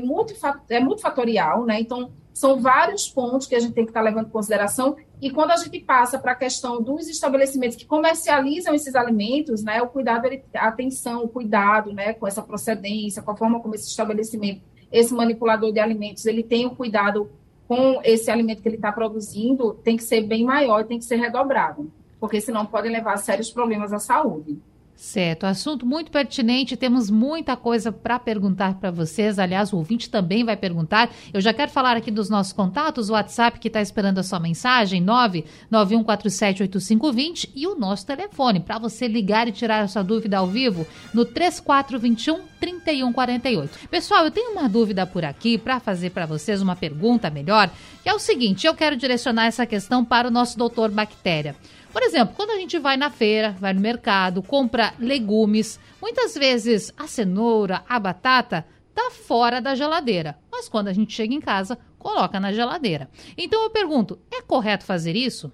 é 0.68 0.80
multifatorial, 0.80 1.64
né? 1.64 1.80
Então, 1.80 2.10
são 2.32 2.60
vários 2.60 3.08
pontos 3.08 3.46
que 3.46 3.54
a 3.54 3.60
gente 3.60 3.74
tem 3.74 3.84
que 3.84 3.90
estar 3.90 4.00
levando 4.00 4.26
em 4.28 4.30
consideração. 4.30 4.96
E 5.20 5.30
quando 5.30 5.50
a 5.50 5.56
gente 5.56 5.78
passa 5.80 6.18
para 6.18 6.32
a 6.32 6.34
questão 6.34 6.80
dos 6.80 7.08
estabelecimentos 7.08 7.76
que 7.76 7.84
comercializam 7.84 8.74
esses 8.74 8.94
alimentos, 8.94 9.62
né, 9.62 9.82
o 9.82 9.88
cuidado, 9.88 10.28
a 10.54 10.68
atenção, 10.68 11.24
o 11.24 11.28
cuidado, 11.28 11.92
né, 11.92 12.12
com 12.14 12.26
essa 12.26 12.42
procedência, 12.42 13.22
com 13.22 13.32
a 13.32 13.36
forma 13.36 13.60
como 13.60 13.74
esse 13.74 13.88
estabelecimento, 13.88 14.62
esse 14.90 15.12
manipulador 15.12 15.72
de 15.72 15.80
alimentos, 15.80 16.24
ele 16.24 16.42
tem 16.42 16.66
o 16.66 16.74
cuidado 16.74 17.30
com 17.68 18.00
esse 18.04 18.30
alimento 18.30 18.62
que 18.62 18.68
ele 18.68 18.76
está 18.76 18.92
produzindo, 18.92 19.74
tem 19.74 19.96
que 19.96 20.04
ser 20.04 20.22
bem 20.22 20.44
maior, 20.44 20.84
tem 20.84 20.98
que 20.98 21.04
ser 21.04 21.16
redobrado, 21.16 21.90
porque 22.20 22.40
senão 22.40 22.66
pode 22.66 22.88
levar 22.88 23.14
a 23.14 23.16
sérios 23.16 23.50
problemas 23.50 23.92
à 23.92 23.98
saúde. 23.98 24.58
Certo, 25.02 25.44
assunto 25.44 25.84
muito 25.84 26.12
pertinente, 26.12 26.76
temos 26.76 27.10
muita 27.10 27.56
coisa 27.56 27.90
para 27.90 28.20
perguntar 28.20 28.74
para 28.74 28.92
vocês. 28.92 29.36
Aliás, 29.36 29.72
o 29.72 29.78
ouvinte 29.78 30.08
também 30.08 30.44
vai 30.44 30.56
perguntar. 30.56 31.10
Eu 31.34 31.40
já 31.40 31.52
quero 31.52 31.72
falar 31.72 31.96
aqui 31.96 32.08
dos 32.08 32.30
nossos 32.30 32.52
contatos, 32.52 33.10
o 33.10 33.14
WhatsApp 33.14 33.58
que 33.58 33.66
está 33.66 33.82
esperando 33.82 34.18
a 34.18 34.22
sua 34.22 34.38
mensagem, 34.38 35.04
991478520 35.04 37.50
e 37.52 37.66
o 37.66 37.74
nosso 37.74 38.06
telefone 38.06 38.60
para 38.60 38.78
você 38.78 39.08
ligar 39.08 39.48
e 39.48 39.52
tirar 39.52 39.80
a 39.80 39.88
sua 39.88 40.04
dúvida 40.04 40.38
ao 40.38 40.46
vivo 40.46 40.86
no 41.12 41.24
3421 41.24 42.51
3148. 42.62 43.88
Pessoal, 43.88 44.24
eu 44.24 44.30
tenho 44.30 44.52
uma 44.52 44.68
dúvida 44.68 45.04
por 45.04 45.24
aqui 45.24 45.58
para 45.58 45.80
fazer 45.80 46.10
para 46.10 46.26
vocês 46.26 46.62
uma 46.62 46.76
pergunta 46.76 47.28
melhor, 47.28 47.68
que 48.04 48.08
é 48.08 48.14
o 48.14 48.20
seguinte: 48.20 48.68
eu 48.68 48.74
quero 48.74 48.96
direcionar 48.96 49.46
essa 49.46 49.66
questão 49.66 50.04
para 50.04 50.28
o 50.28 50.30
nosso 50.30 50.56
doutor 50.56 50.88
Bactéria. 50.88 51.56
Por 51.92 52.02
exemplo, 52.04 52.34
quando 52.36 52.50
a 52.50 52.56
gente 52.56 52.78
vai 52.78 52.96
na 52.96 53.10
feira, 53.10 53.56
vai 53.58 53.72
no 53.72 53.80
mercado, 53.80 54.42
compra 54.42 54.94
legumes, 54.98 55.78
muitas 56.00 56.34
vezes 56.34 56.92
a 56.96 57.08
cenoura, 57.08 57.82
a 57.88 57.98
batata 57.98 58.64
tá 58.94 59.10
fora 59.10 59.60
da 59.60 59.74
geladeira, 59.74 60.38
mas 60.50 60.68
quando 60.68 60.88
a 60.88 60.92
gente 60.92 61.12
chega 61.12 61.34
em 61.34 61.40
casa, 61.40 61.76
coloca 61.98 62.38
na 62.38 62.52
geladeira. 62.52 63.10
Então 63.36 63.62
eu 63.64 63.70
pergunto, 63.70 64.18
é 64.30 64.40
correto 64.40 64.84
fazer 64.84 65.16
isso? 65.16 65.52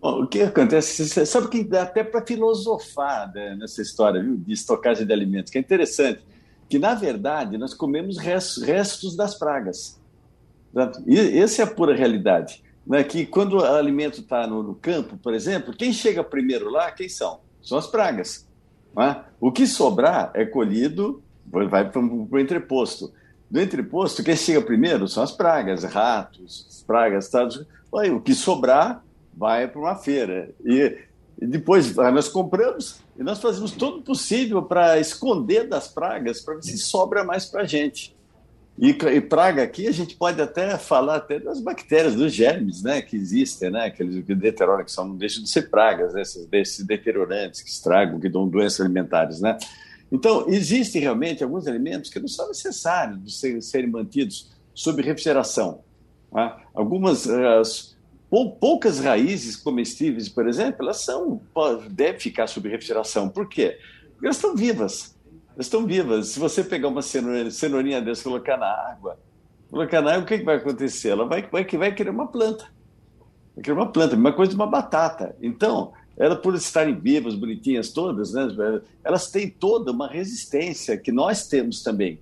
Bom, 0.00 0.22
o 0.22 0.26
que 0.26 0.40
acontece? 0.40 1.06
Você 1.06 1.26
sabe 1.26 1.48
que 1.48 1.62
dá 1.62 1.82
até 1.82 2.02
para 2.02 2.24
filosofar 2.24 3.30
né, 3.34 3.54
nessa 3.54 3.82
história 3.82 4.22
viu, 4.22 4.36
de 4.36 4.52
estocagem 4.54 5.06
de 5.06 5.12
alimentos, 5.12 5.52
que 5.52 5.58
é 5.58 5.60
interessante. 5.60 6.24
que, 6.68 6.78
na 6.78 6.94
verdade, 6.94 7.58
nós 7.58 7.74
comemos 7.74 8.16
restos 8.16 9.14
das 9.14 9.34
pragas. 9.34 10.00
E 11.06 11.18
essa 11.38 11.62
é 11.62 11.64
a 11.64 11.70
pura 11.70 11.94
realidade. 11.94 12.62
Né? 12.86 13.04
Que 13.04 13.26
quando 13.26 13.58
o 13.58 13.64
alimento 13.64 14.20
está 14.20 14.46
no, 14.46 14.62
no, 14.62 14.74
campo, 14.74 15.18
por 15.18 15.34
exemplo, 15.34 15.74
quem 15.76 15.92
chega 15.92 16.24
primeiro 16.24 16.70
lá, 16.70 16.90
quem 16.92 17.08
são? 17.08 17.40
São 17.60 17.76
as 17.76 17.86
pragas. 17.86 18.46
Né? 18.96 19.22
O 19.38 19.52
que 19.52 19.66
sobrar 19.66 20.30
é 20.32 20.46
colhido, 20.46 21.22
vai 21.44 21.90
para 21.90 22.00
o 22.00 22.38
entreposto. 22.38 23.12
Do 23.50 23.60
entreposto, 23.60 24.22
quem 24.22 24.36
chega 24.36 24.62
primeiro 24.62 25.08
são 25.08 25.22
as 25.22 25.32
pragas, 25.32 25.82
ratos, 25.84 26.84
pragas, 26.86 27.28
tá? 27.28 27.46
o 27.92 28.20
que 28.20 28.32
sobrar 28.32 29.04
vai 29.40 29.66
para 29.66 29.80
uma 29.80 29.96
feira. 29.96 30.50
E, 30.62 30.98
e 31.40 31.46
depois 31.46 31.96
nós 31.96 32.28
compramos 32.28 33.00
e 33.18 33.22
nós 33.22 33.40
fazemos 33.40 33.72
todo 33.72 34.00
o 34.00 34.02
possível 34.02 34.62
para 34.62 35.00
esconder 35.00 35.66
das 35.66 35.88
pragas, 35.88 36.42
para 36.42 36.56
ver 36.56 36.62
se 36.62 36.76
sobra 36.76 37.24
mais 37.24 37.46
para 37.46 37.62
a 37.62 37.66
gente. 37.66 38.14
E, 38.78 38.90
e, 38.90 39.20
praga 39.20 39.62
aqui 39.62 39.86
a 39.86 39.92
gente 39.92 40.14
pode 40.14 40.40
até 40.40 40.76
falar 40.76 41.16
até 41.16 41.38
das 41.38 41.60
bactérias, 41.60 42.14
dos 42.14 42.32
germes, 42.32 42.82
né, 42.82 43.02
que 43.02 43.16
existem, 43.16 43.70
né, 43.70 43.86
aqueles 43.86 44.24
que 44.24 44.34
deterioram, 44.34 44.84
que 44.84 44.92
são, 44.92 45.06
não 45.06 45.16
deixam 45.16 45.42
de 45.42 45.50
ser 45.50 45.68
pragas, 45.68 46.14
né, 46.14 46.22
esses, 46.22 46.46
desses 46.46 46.86
deteriorantes 46.86 47.60
que 47.60 47.68
estragam, 47.68 48.18
que 48.18 48.28
dão 48.28 48.48
doenças 48.48 48.80
alimentares, 48.80 49.40
né. 49.40 49.58
Então, 50.10 50.46
existem 50.48 51.02
realmente 51.02 51.44
alguns 51.44 51.66
alimentos 51.66 52.10
que 52.10 52.18
não 52.18 52.28
são 52.28 52.48
necessários 52.48 53.22
de 53.22 53.32
ser, 53.32 53.62
serem 53.62 53.90
mantidos 53.90 54.50
sob 54.74 55.02
refrigeração. 55.02 55.82
Né? 56.32 56.52
Algumas, 56.74 57.26
uh, 57.26 57.62
poucas 58.30 59.00
raízes 59.00 59.56
comestíveis, 59.56 60.28
por 60.28 60.48
exemplo, 60.48 60.82
elas 60.82 61.04
são, 61.04 61.40
devem 61.90 62.20
ficar 62.20 62.46
sob 62.46 62.68
refrigeração. 62.68 63.28
Por 63.28 63.48
quê? 63.48 63.78
Porque 64.12 64.26
elas 64.26 64.36
estão 64.36 64.54
vivas 64.54 65.14
elas 65.60 65.66
estão 65.66 65.86
vivas. 65.86 66.28
Se 66.28 66.40
você 66.40 66.64
pegar 66.64 66.88
uma 66.88 67.02
cenourinha, 67.02 67.50
cenourinha 67.50 68.00
dessa 68.00 68.22
e 68.22 68.24
colocar 68.24 68.56
na 68.56 68.66
água, 68.66 69.18
colocar 69.70 70.00
na 70.00 70.12
água, 70.12 70.22
o 70.22 70.26
que, 70.26 70.38
que 70.38 70.44
vai 70.44 70.56
acontecer? 70.56 71.10
Ela 71.10 71.26
vai, 71.26 71.42
vai, 71.42 71.64
vai 71.64 71.94
criar 71.94 72.12
uma 72.12 72.26
planta. 72.26 72.64
Vai 73.54 73.62
criar 73.62 73.74
uma 73.74 73.92
planta, 73.92 74.16
uma 74.16 74.32
coisa 74.32 74.50
de 74.50 74.56
uma 74.56 74.66
batata. 74.66 75.36
Então, 75.42 75.92
ela 76.16 76.34
por 76.34 76.54
estarem 76.54 76.98
vivas, 76.98 77.34
bonitinhas 77.34 77.90
todas, 77.90 78.32
né, 78.32 78.48
elas 79.04 79.30
têm 79.30 79.50
toda 79.50 79.92
uma 79.92 80.08
resistência 80.08 80.96
que 80.96 81.12
nós 81.12 81.46
temos 81.46 81.82
também. 81.82 82.18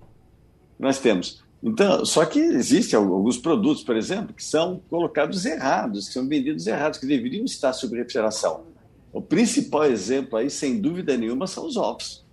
Nós 0.77 0.99
temos. 0.99 1.43
Então, 1.61 2.05
só 2.05 2.25
que 2.25 2.39
existem 2.39 2.97
alguns 2.97 3.37
produtos, 3.37 3.83
por 3.83 3.95
exemplo, 3.97 4.33
que 4.33 4.43
são 4.43 4.81
colocados 4.89 5.45
errados, 5.45 6.07
que 6.07 6.13
são 6.13 6.27
vendidos 6.27 6.65
errados, 6.65 6.99
que 6.99 7.05
deveriam 7.05 7.43
estar 7.43 7.73
sob 7.73 7.97
refrigeração. 7.97 8.63
O 9.11 9.21
principal 9.21 9.85
exemplo 9.85 10.37
aí, 10.37 10.49
sem 10.49 10.79
dúvida 10.79 11.17
nenhuma, 11.17 11.47
são 11.47 11.65
os 11.65 11.75
ovos. 11.75 12.25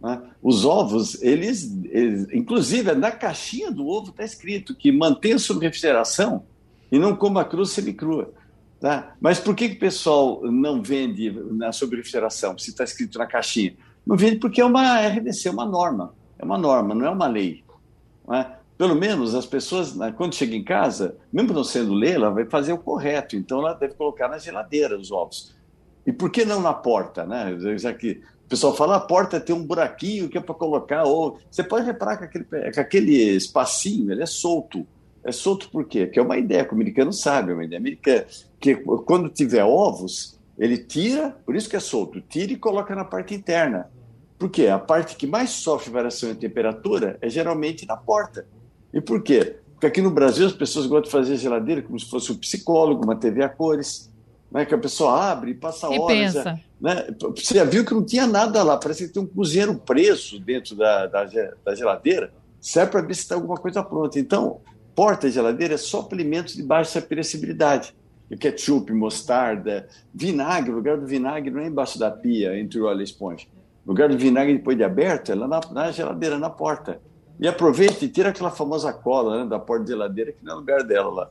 Né? 0.00 0.20
Os 0.42 0.64
ovos, 0.64 1.20
eles, 1.22 1.72
eles, 1.86 2.26
inclusive 2.32 2.92
na 2.94 3.10
caixinha 3.10 3.70
do 3.70 3.86
ovo 3.86 4.10
está 4.10 4.24
escrito 4.24 4.74
que 4.74 4.92
mantenha 4.92 5.38
sob 5.38 5.64
refrigeração 5.64 6.44
e 6.90 6.98
não 6.98 7.16
coma 7.16 7.44
cru 7.44 7.64
semicrua. 7.64 8.32
Tá? 8.80 9.16
Mas 9.20 9.40
por 9.40 9.54
que, 9.54 9.70
que 9.70 9.76
o 9.76 9.80
pessoal 9.80 10.42
não 10.44 10.82
vende 10.82 11.30
na 11.52 11.72
sob 11.72 11.96
refrigeração, 11.96 12.56
se 12.58 12.70
está 12.70 12.84
escrito 12.84 13.18
na 13.18 13.26
caixinha? 13.26 13.74
Não 14.06 14.16
vende 14.16 14.36
porque 14.36 14.60
é 14.60 14.64
uma 14.64 15.00
RDC, 15.00 15.48
é 15.48 15.50
uma 15.50 15.66
norma. 15.66 16.14
É 16.38 16.44
uma 16.44 16.56
norma, 16.56 16.94
não 16.94 17.04
é 17.04 17.10
uma 17.10 17.26
lei. 17.26 17.64
Não 18.26 18.36
é? 18.36 18.57
Pelo 18.78 18.94
menos 18.94 19.34
as 19.34 19.44
pessoas, 19.44 19.96
né, 19.96 20.14
quando 20.16 20.36
chega 20.36 20.54
em 20.54 20.62
casa, 20.62 21.16
mesmo 21.32 21.52
não 21.52 21.64
sendo 21.64 21.92
lei, 21.92 22.12
ela 22.12 22.30
vai 22.30 22.44
fazer 22.44 22.72
o 22.72 22.78
correto. 22.78 23.34
Então 23.34 23.58
ela 23.58 23.74
deve 23.74 23.94
colocar 23.94 24.28
na 24.28 24.38
geladeira 24.38 24.96
os 24.96 25.10
ovos. 25.10 25.52
E 26.06 26.12
por 26.12 26.30
que 26.30 26.44
não 26.44 26.62
na 26.62 26.72
porta? 26.72 27.26
Né? 27.26 27.58
Já 27.76 27.92
que 27.92 28.22
o 28.46 28.48
pessoal 28.48 28.74
fala, 28.74 28.96
a 28.96 29.00
porta 29.00 29.40
tem 29.40 29.54
um 29.54 29.66
buraquinho 29.66 30.28
que 30.28 30.38
é 30.38 30.40
para 30.40 30.54
colocar. 30.54 31.02
Ou... 31.02 31.38
Você 31.50 31.64
pode 31.64 31.86
reparar 31.86 32.18
que 32.18 32.24
aquele, 32.24 32.44
que 32.44 32.80
aquele 32.80 33.36
espacinho 33.36 34.12
ele 34.12 34.22
é 34.22 34.26
solto. 34.26 34.86
É 35.24 35.32
solto 35.32 35.68
por 35.70 35.84
quê? 35.84 36.06
Porque 36.06 36.20
é 36.20 36.22
uma 36.22 36.38
ideia 36.38 36.64
que 36.64 36.70
o 36.70 36.74
americano 36.74 37.12
sabe, 37.12 37.50
é 37.50 37.54
uma 37.54 37.64
ideia 37.64 37.80
americana. 37.80 38.24
Que 38.60 38.76
quando 38.76 39.28
tiver 39.28 39.64
ovos, 39.64 40.38
ele 40.56 40.78
tira, 40.78 41.36
por 41.44 41.56
isso 41.56 41.68
que 41.68 41.76
é 41.76 41.80
solto, 41.80 42.20
tira 42.20 42.52
e 42.52 42.56
coloca 42.56 42.94
na 42.94 43.04
parte 43.04 43.34
interna. 43.34 43.90
Por 44.38 44.48
quê? 44.48 44.68
A 44.68 44.78
parte 44.78 45.16
que 45.16 45.26
mais 45.26 45.50
sofre 45.50 45.90
variação 45.90 46.32
de 46.32 46.38
temperatura 46.38 47.18
é 47.20 47.28
geralmente 47.28 47.84
na 47.86 47.96
porta. 47.96 48.46
E 48.92 49.00
por 49.00 49.22
quê? 49.22 49.56
Porque 49.72 49.86
aqui 49.86 50.02
no 50.02 50.10
Brasil 50.10 50.46
as 50.46 50.52
pessoas 50.52 50.86
gostam 50.86 51.02
de 51.02 51.10
fazer 51.10 51.36
geladeira 51.36 51.82
como 51.82 51.98
se 51.98 52.08
fosse 52.08 52.32
um 52.32 52.36
psicólogo, 52.36 53.04
uma 53.04 53.14
TV 53.14 53.44
a 53.44 53.48
cores 53.48 54.10
né, 54.50 54.64
que 54.64 54.74
a 54.74 54.78
pessoa 54.78 55.30
abre 55.30 55.52
e 55.52 55.54
passa 55.54 55.86
e 55.86 55.98
horas. 55.98 56.34
Pensa. 56.34 56.60
Né, 56.80 57.06
você 57.20 57.54
já 57.54 57.64
viu 57.64 57.84
que 57.84 57.92
não 57.92 58.04
tinha 58.04 58.26
nada 58.26 58.62
lá, 58.62 58.76
parece 58.76 59.06
que 59.06 59.12
tem 59.12 59.22
um 59.22 59.26
cozinheiro 59.26 59.74
preso 59.74 60.38
dentro 60.40 60.74
da, 60.74 61.06
da, 61.06 61.24
da 61.64 61.74
geladeira, 61.74 62.32
serve 62.60 62.92
para 62.92 63.02
ver 63.02 63.14
se 63.14 63.22
está 63.22 63.34
alguma 63.34 63.56
coisa 63.56 63.82
pronta. 63.82 64.18
Então, 64.18 64.60
porta 64.94 65.30
geladeira 65.30 65.74
é 65.74 65.78
só 65.78 66.02
para 66.02 66.16
alimentos 66.16 66.54
de 66.54 66.62
baixa 66.62 67.00
perecibilidade. 67.00 67.94
Ketchup, 68.40 68.92
mostarda, 68.92 69.88
vinagre, 70.12 70.70
o 70.70 70.74
lugar 70.74 70.98
do 70.98 71.06
vinagre 71.06 71.50
não 71.50 71.60
é 71.60 71.66
embaixo 71.66 71.98
da 71.98 72.10
pia, 72.10 72.58
entre 72.58 72.78
o 72.78 72.84
óleo 72.84 72.98
e 72.98 73.00
a 73.00 73.04
esponja. 73.04 73.46
O 73.86 73.88
lugar 73.88 74.10
do 74.10 74.18
vinagre 74.18 74.58
depois 74.58 74.76
de 74.76 74.84
aberto 74.84 75.32
é 75.32 75.34
lá 75.34 75.48
na, 75.48 75.60
na 75.72 75.90
geladeira, 75.90 76.38
na 76.38 76.50
porta. 76.50 77.00
E 77.40 77.46
aproveita 77.46 78.04
e 78.04 78.08
tira 78.08 78.30
aquela 78.30 78.50
famosa 78.50 78.92
cola 78.92 79.38
né, 79.38 79.48
da 79.48 79.58
porta 79.58 79.84
de 79.84 79.90
geladeira, 79.90 80.32
que 80.32 80.44
não 80.44 80.54
é 80.54 80.56
lugar 80.56 80.82
dela 80.82 81.10
lá. 81.10 81.30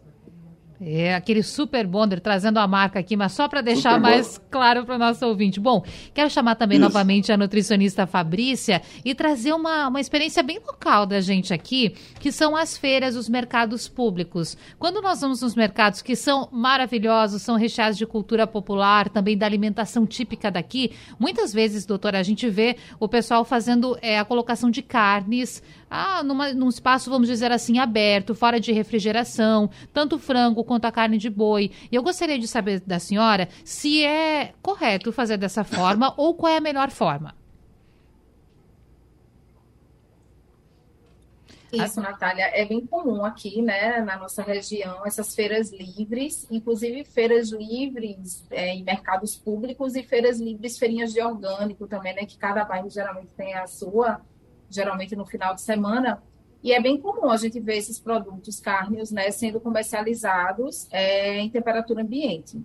É, 0.79 1.15
aquele 1.15 1.41
super 1.41 1.87
bonder 1.87 2.19
trazendo 2.19 2.59
a 2.59 2.67
marca 2.67 2.99
aqui, 2.99 3.17
mas 3.17 3.31
só 3.31 3.47
para 3.47 3.61
deixar 3.61 3.95
super 3.95 4.01
mais 4.01 4.37
bom. 4.37 4.45
claro 4.51 4.85
para 4.85 4.95
o 4.95 4.97
nosso 4.97 5.25
ouvinte. 5.25 5.59
Bom, 5.59 5.83
quero 6.13 6.29
chamar 6.29 6.55
também 6.55 6.77
Isso. 6.77 6.87
novamente 6.87 7.31
a 7.31 7.37
nutricionista 7.37 8.05
Fabrícia 8.05 8.81
e 9.03 9.15
trazer 9.15 9.53
uma, 9.53 9.87
uma 9.87 9.99
experiência 9.99 10.43
bem 10.43 10.59
local 10.59 11.07
da 11.07 11.19
gente 11.19 11.51
aqui, 11.51 11.95
que 12.19 12.31
são 12.31 12.55
as 12.55 12.77
feiras, 12.77 13.15
os 13.15 13.27
mercados 13.27 13.87
públicos. 13.87 14.55
Quando 14.77 15.01
nós 15.01 15.19
vamos 15.19 15.41
nos 15.41 15.55
mercados 15.55 16.03
que 16.03 16.15
são 16.15 16.47
maravilhosos, 16.51 17.41
são 17.41 17.55
recheados 17.55 17.97
de 17.97 18.05
cultura 18.05 18.45
popular, 18.45 19.09
também 19.09 19.35
da 19.35 19.47
alimentação 19.47 20.05
típica 20.05 20.51
daqui, 20.51 20.91
muitas 21.19 21.51
vezes, 21.51 21.87
doutora, 21.87 22.19
a 22.19 22.23
gente 22.23 22.47
vê 22.49 22.77
o 22.99 23.07
pessoal 23.07 23.43
fazendo 23.43 23.97
é, 23.99 24.19
a 24.19 24.25
colocação 24.25 24.69
de 24.69 24.83
carnes 24.83 25.63
ah, 25.89 26.21
numa, 26.23 26.53
num 26.53 26.69
espaço, 26.69 27.09
vamos 27.09 27.27
dizer 27.27 27.51
assim, 27.51 27.79
aberto, 27.79 28.35
fora 28.35 28.59
de 28.59 28.71
refrigeração, 28.71 29.69
tanto 29.93 30.19
frango 30.19 30.63
quanto 30.63 30.85
a 30.85 30.91
carne 30.91 31.17
de 31.17 31.29
boi. 31.29 31.71
E 31.91 31.95
eu 31.95 32.03
gostaria 32.03 32.37
de 32.37 32.47
saber 32.47 32.81
da 32.81 32.99
senhora 32.99 33.47
se 33.63 34.03
é 34.03 34.53
correto 34.61 35.11
fazer 35.11 35.37
dessa 35.37 35.63
forma 35.63 36.13
ou 36.17 36.33
qual 36.33 36.51
é 36.51 36.57
a 36.57 36.61
melhor 36.61 36.89
forma. 36.89 37.33
Isso, 41.71 41.99
Natália, 41.99 42.49
é 42.53 42.63
bem 42.65 42.85
comum 42.85 43.25
aqui, 43.25 43.61
né, 43.61 43.99
na 43.99 44.17
nossa 44.17 44.41
região, 44.41 45.05
essas 45.05 45.35
feiras 45.35 45.69
livres, 45.69 46.47
inclusive 46.49 47.03
feiras 47.03 47.51
livres 47.51 48.45
é, 48.49 48.73
em 48.73 48.83
mercados 48.83 49.35
públicos 49.35 49.95
e 49.95 50.01
feiras 50.01 50.39
livres, 50.39 50.77
feirinhas 50.77 51.11
de 51.11 51.21
orgânico 51.21 51.85
também, 51.85 52.15
né, 52.15 52.25
que 52.25 52.37
cada 52.37 52.63
bairro 52.63 52.89
geralmente 52.89 53.33
tem 53.35 53.53
a 53.53 53.67
sua 53.67 54.21
geralmente 54.69 55.15
no 55.15 55.25
final 55.25 55.55
de 55.55 55.61
semana, 55.61 56.21
e 56.63 56.73
é 56.73 56.81
bem 56.81 56.99
comum 56.99 57.29
a 57.29 57.37
gente 57.37 57.59
ver 57.59 57.77
esses 57.77 57.99
produtos 57.99 58.59
cárneos 58.59 59.11
né, 59.11 59.29
sendo 59.31 59.59
comercializados 59.59 60.87
é, 60.91 61.39
em 61.39 61.49
temperatura 61.49 62.01
ambiente. 62.01 62.61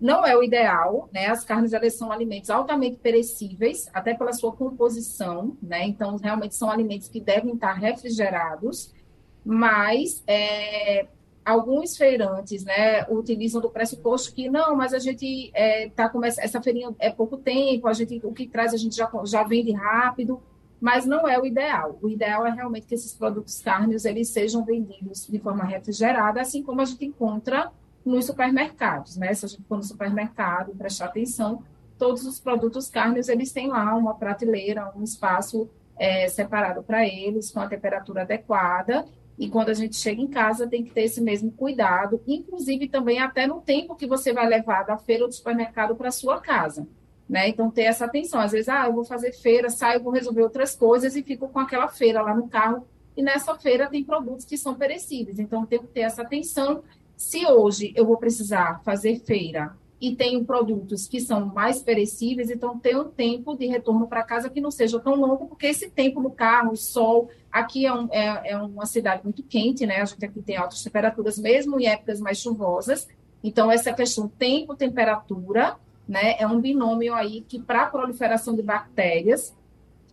Não 0.00 0.24
é 0.26 0.36
o 0.36 0.42
ideal, 0.42 1.08
né? 1.12 1.28
As 1.28 1.44
carnes 1.44 1.72
elas 1.72 1.94
são 1.94 2.12
alimentos 2.12 2.50
altamente 2.50 2.96
perecíveis, 2.96 3.88
até 3.92 4.12
pela 4.12 4.32
sua 4.32 4.52
composição, 4.52 5.56
né? 5.62 5.86
Então, 5.86 6.16
realmente 6.16 6.54
são 6.54 6.70
alimentos 6.70 7.08
que 7.08 7.20
devem 7.20 7.54
estar 7.54 7.72
refrigerados, 7.74 8.92
mas 9.44 10.22
é, 10.26 11.06
alguns 11.44 11.96
feirantes, 11.96 12.64
né, 12.64 13.04
utilizam 13.08 13.60
do 13.60 13.70
pressuposto 13.70 14.34
que 14.34 14.48
não, 14.48 14.74
mas 14.74 14.92
a 14.92 14.98
gente 14.98 15.50
é, 15.54 15.88
tá 15.90 16.08
começando 16.08 16.44
essa 16.44 16.60
feirinha 16.60 16.94
é 16.98 17.10
pouco 17.10 17.36
tempo, 17.36 17.86
a 17.86 17.92
gente 17.92 18.20
o 18.24 18.32
que 18.32 18.46
traz 18.46 18.74
a 18.74 18.76
gente 18.76 18.96
já 18.96 19.10
já 19.24 19.42
vende 19.44 19.72
rápido 19.72 20.42
mas 20.84 21.06
não 21.06 21.26
é 21.26 21.40
o 21.40 21.46
ideal. 21.46 21.98
O 22.02 22.10
ideal 22.10 22.46
é 22.46 22.50
realmente 22.50 22.86
que 22.86 22.94
esses 22.94 23.14
produtos 23.14 23.58
cárneos 23.62 24.04
eles 24.04 24.28
sejam 24.28 24.62
vendidos 24.62 25.26
de 25.26 25.38
forma 25.38 25.64
refrigerada, 25.64 26.42
assim 26.42 26.62
como 26.62 26.82
a 26.82 26.84
gente 26.84 27.06
encontra 27.06 27.72
nos 28.04 28.26
supermercados, 28.26 29.16
né? 29.16 29.32
Se 29.32 29.46
a 29.46 29.48
gente 29.48 29.62
for 29.62 29.76
no 29.76 29.82
supermercado 29.82 30.72
e 30.72 30.74
prestar 30.74 31.06
atenção, 31.06 31.62
todos 31.98 32.26
os 32.26 32.38
produtos 32.38 32.90
cárneos 32.90 33.30
eles 33.30 33.50
têm 33.50 33.68
lá 33.68 33.96
uma 33.96 34.12
prateleira, 34.12 34.92
um 34.94 35.02
espaço 35.02 35.70
é, 35.98 36.28
separado 36.28 36.82
para 36.82 37.06
eles, 37.06 37.50
com 37.50 37.60
a 37.60 37.66
temperatura 37.66 38.20
adequada. 38.20 39.06
E 39.38 39.48
quando 39.48 39.70
a 39.70 39.74
gente 39.74 39.96
chega 39.96 40.20
em 40.20 40.28
casa, 40.28 40.68
tem 40.68 40.84
que 40.84 40.90
ter 40.90 41.04
esse 41.04 41.22
mesmo 41.22 41.50
cuidado, 41.50 42.20
inclusive 42.26 42.88
também 42.88 43.20
até 43.20 43.46
no 43.46 43.62
tempo 43.62 43.96
que 43.96 44.06
você 44.06 44.34
vai 44.34 44.46
levar 44.46 44.82
da 44.82 44.98
feira 44.98 45.22
ou 45.22 45.30
do 45.30 45.34
supermercado 45.34 45.96
para 45.96 46.10
sua 46.10 46.42
casa. 46.42 46.86
Né? 47.28 47.48
Então, 47.48 47.70
ter 47.70 47.82
essa 47.82 48.04
atenção. 48.04 48.40
Às 48.40 48.52
vezes, 48.52 48.68
ah, 48.68 48.86
eu 48.86 48.92
vou 48.92 49.04
fazer 49.04 49.32
feira, 49.32 49.70
saio, 49.70 50.02
vou 50.02 50.12
resolver 50.12 50.42
outras 50.42 50.74
coisas 50.76 51.16
e 51.16 51.22
fico 51.22 51.48
com 51.48 51.58
aquela 51.58 51.88
feira 51.88 52.20
lá 52.20 52.34
no 52.34 52.48
carro. 52.48 52.86
E 53.16 53.22
nessa 53.22 53.54
feira 53.54 53.88
tem 53.88 54.04
produtos 54.04 54.44
que 54.44 54.58
são 54.58 54.74
perecíveis. 54.74 55.38
Então, 55.38 55.64
tem 55.64 55.78
que 55.78 55.86
ter 55.86 56.00
essa 56.00 56.22
atenção. 56.22 56.82
Se 57.16 57.46
hoje 57.46 57.92
eu 57.96 58.04
vou 58.04 58.16
precisar 58.16 58.80
fazer 58.84 59.20
feira 59.20 59.74
e 60.00 60.14
tenho 60.14 60.44
produtos 60.44 61.06
que 61.06 61.20
são 61.20 61.46
mais 61.46 61.80
perecíveis, 61.80 62.50
então 62.50 62.78
ter 62.78 62.96
um 62.96 63.08
tempo 63.08 63.56
de 63.56 63.66
retorno 63.66 64.06
para 64.06 64.22
casa 64.22 64.50
que 64.50 64.60
não 64.60 64.70
seja 64.70 65.00
tão 65.00 65.14
longo, 65.14 65.46
porque 65.46 65.66
esse 65.66 65.88
tempo 65.88 66.20
no 66.20 66.30
carro, 66.30 66.76
sol, 66.76 67.30
aqui 67.50 67.86
é, 67.86 67.92
um, 67.92 68.08
é, 68.12 68.50
é, 68.50 68.56
uma 68.58 68.84
cidade 68.84 69.22
muito 69.24 69.42
quente, 69.42 69.86
né? 69.86 70.02
A 70.02 70.04
gente 70.04 70.24
aqui 70.24 70.42
tem 70.42 70.56
altas 70.56 70.82
temperaturas, 70.82 71.38
mesmo 71.38 71.80
em 71.80 71.86
épocas 71.86 72.20
mais 72.20 72.38
chuvosas. 72.38 73.08
Então, 73.42 73.70
essa 73.70 73.92
questão 73.92 74.28
tempo-temperatura, 74.28 75.76
né, 76.06 76.36
é 76.38 76.46
um 76.46 76.60
binômio 76.60 77.14
aí 77.14 77.42
que, 77.48 77.58
para 77.58 77.82
a 77.82 77.86
proliferação 77.86 78.54
de 78.54 78.62
bactérias, 78.62 79.54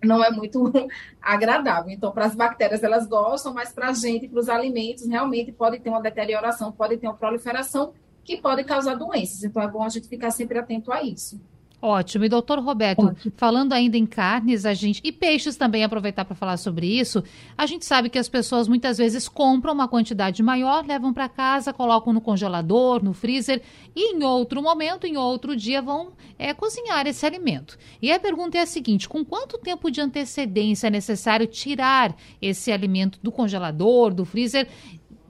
não 0.04 0.24
é 0.24 0.32
muito 0.32 0.72
agradável. 1.22 1.92
Então, 1.92 2.12
para 2.12 2.26
as 2.26 2.36
bactérias, 2.36 2.84
elas 2.84 3.08
gostam, 3.08 3.54
mas 3.54 3.72
para 3.72 3.90
a 3.90 3.94
gente, 3.94 4.28
para 4.28 4.40
os 4.40 4.50
alimentos, 4.50 5.06
realmente 5.06 5.52
pode 5.52 5.80
ter 5.80 5.90
uma 5.90 6.02
deterioração, 6.02 6.72
pode 6.72 6.98
ter 6.98 7.08
uma 7.08 7.16
proliferação 7.16 7.94
que 8.24 8.38
pode 8.38 8.64
causar 8.64 8.96
doenças. 8.96 9.44
Então, 9.44 9.62
é 9.62 9.68
bom 9.68 9.84
a 9.84 9.90
gente 9.90 10.08
ficar 10.08 10.32
sempre 10.32 10.58
atento 10.58 10.92
a 10.92 11.04
isso. 11.04 11.40
Ótimo. 11.82 12.26
E 12.26 12.30
doutor 12.30 12.60
Roberto, 12.60 13.08
Ótimo. 13.08 13.34
falando 13.36 13.74
ainda 13.74 13.98
em 13.98 14.06
carnes, 14.06 14.66
a 14.66 14.74
gente 14.74 15.02
e 15.04 15.12
peixes 15.12 15.56
também, 15.56 15.84
aproveitar 15.84 16.24
para 16.24 16.36
falar 16.36 16.58
sobre 16.58 16.86
isso, 16.86 17.24
a 17.58 17.66
gente 17.66 17.86
sabe 17.86 18.08
que 18.08 18.20
as 18.20 18.30
pessoas 18.30 18.68
muitas 18.68 19.00
vezes 19.00 19.28
compram 19.28 19.74
uma 19.74 19.88
quantidade 19.88 20.44
maior, 20.44 20.86
levam 20.86 21.12
para 21.12 21.28
casa, 21.28 21.74
colocam 21.74 22.14
no 22.14 22.22
congelador, 22.22 23.04
no 23.04 23.14
freezer 23.14 23.64
e 23.96 24.16
em 24.16 24.24
outro 24.24 24.62
momento, 24.62 25.08
em 25.08 25.18
outro 25.18 25.56
dia, 25.56 25.82
vão 25.82 26.12
é, 26.38 26.54
cozinhar 26.54 27.08
esse 27.08 27.26
alimento. 27.26 27.78
E 28.00 28.12
a 28.12 28.20
pergunta 28.20 28.60
é 28.60 28.62
a 28.62 28.68
seguinte: 28.68 29.10
com 29.10 29.26
quanto 29.26 29.58
tempo 29.58 29.90
de 29.90 30.02
antecedência 30.02 30.86
é 30.86 30.92
necessário 30.92 31.48
tirar 31.48 32.16
esse 32.40 32.72
alimento 32.72 33.18
do 33.24 33.32
congelador, 33.32 34.14
do 34.14 34.24
freezer 34.24 34.68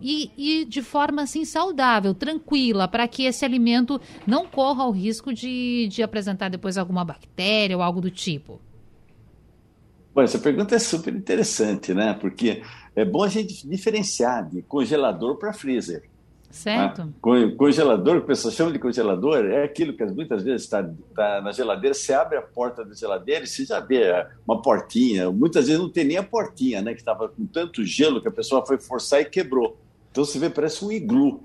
e, 0.01 0.31
e 0.37 0.65
de 0.65 0.81
forma 0.81 1.21
assim 1.21 1.45
saudável, 1.45 2.13
tranquila, 2.13 2.87
para 2.87 3.07
que 3.07 3.23
esse 3.23 3.45
alimento 3.45 3.99
não 4.25 4.45
corra 4.45 4.85
o 4.85 4.91
risco 4.91 5.33
de, 5.33 5.87
de 5.89 6.01
apresentar 6.03 6.49
depois 6.49 6.77
alguma 6.77 7.05
bactéria 7.05 7.75
ou 7.77 7.83
algo 7.83 8.01
do 8.01 8.11
tipo? 8.11 8.59
Bom, 10.13 10.21
essa 10.21 10.39
pergunta 10.39 10.75
é 10.75 10.79
super 10.79 11.15
interessante, 11.15 11.93
né? 11.93 12.13
Porque 12.19 12.61
é 12.95 13.05
bom 13.05 13.23
a 13.23 13.29
gente 13.29 13.67
diferenciar 13.67 14.49
de 14.49 14.61
congelador 14.61 15.37
para 15.37 15.53
freezer. 15.53 16.03
Certo. 16.51 17.05
Né? 17.05 17.13
Congelador, 17.57 18.17
o 18.17 18.21
pessoal 18.21 18.53
chama 18.53 18.71
de 18.73 18.79
congelador, 18.79 19.45
é 19.45 19.63
aquilo 19.63 19.93
que 19.93 20.03
muitas 20.05 20.43
vezes 20.43 20.63
está 20.63 20.83
tá 21.15 21.41
na 21.41 21.53
geladeira, 21.53 21.93
você 21.93 22.13
abre 22.13 22.37
a 22.37 22.41
porta 22.41 22.83
da 22.83 22.93
geladeira 22.93 23.45
e 23.45 23.47
você 23.47 23.65
já 23.65 23.79
vê 23.79 24.11
uma 24.45 24.61
portinha. 24.61 25.31
Muitas 25.31 25.67
vezes 25.67 25.81
não 25.81 25.89
tem 25.89 26.03
nem 26.03 26.17
a 26.17 26.23
portinha, 26.23 26.81
né? 26.81 26.93
Que 26.93 26.99
estava 26.99 27.29
com 27.29 27.45
tanto 27.45 27.85
gelo 27.85 28.21
que 28.21 28.27
a 28.27 28.31
pessoa 28.31 28.65
foi 28.65 28.77
forçar 28.77 29.21
e 29.21 29.25
quebrou. 29.25 29.77
Então 30.11 30.25
você 30.25 30.37
vê, 30.37 30.49
parece 30.49 30.83
um 30.83 30.91
iglu 30.91 31.43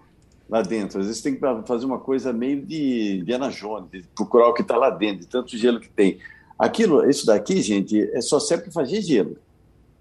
lá 0.49 0.63
dentro. 0.63 1.01
Às 1.01 1.07
vezes 1.07 1.23
tem 1.23 1.35
que 1.35 1.41
fazer 1.67 1.87
uma 1.87 1.99
coisa 1.99 2.33
meio 2.33 2.65
de 2.65 3.23
Diana 3.25 3.51
Jones, 3.51 3.91
de 3.91 4.03
procurar 4.15 4.49
o 4.49 4.55
que 4.55 4.63
está 4.63 4.77
lá 4.77 4.91
dentro, 4.91 5.21
de 5.21 5.27
tanto 5.27 5.57
gelo 5.57 5.81
que 5.81 5.89
tem. 5.89 6.19
Aquilo, 6.59 7.09
isso 7.09 7.27
daqui, 7.27 7.61
gente, 7.61 8.01
é 8.13 8.21
só 8.21 8.41
serve 8.41 8.65
para 8.65 8.73
fazer 8.73 9.03
gelo. 9.03 9.37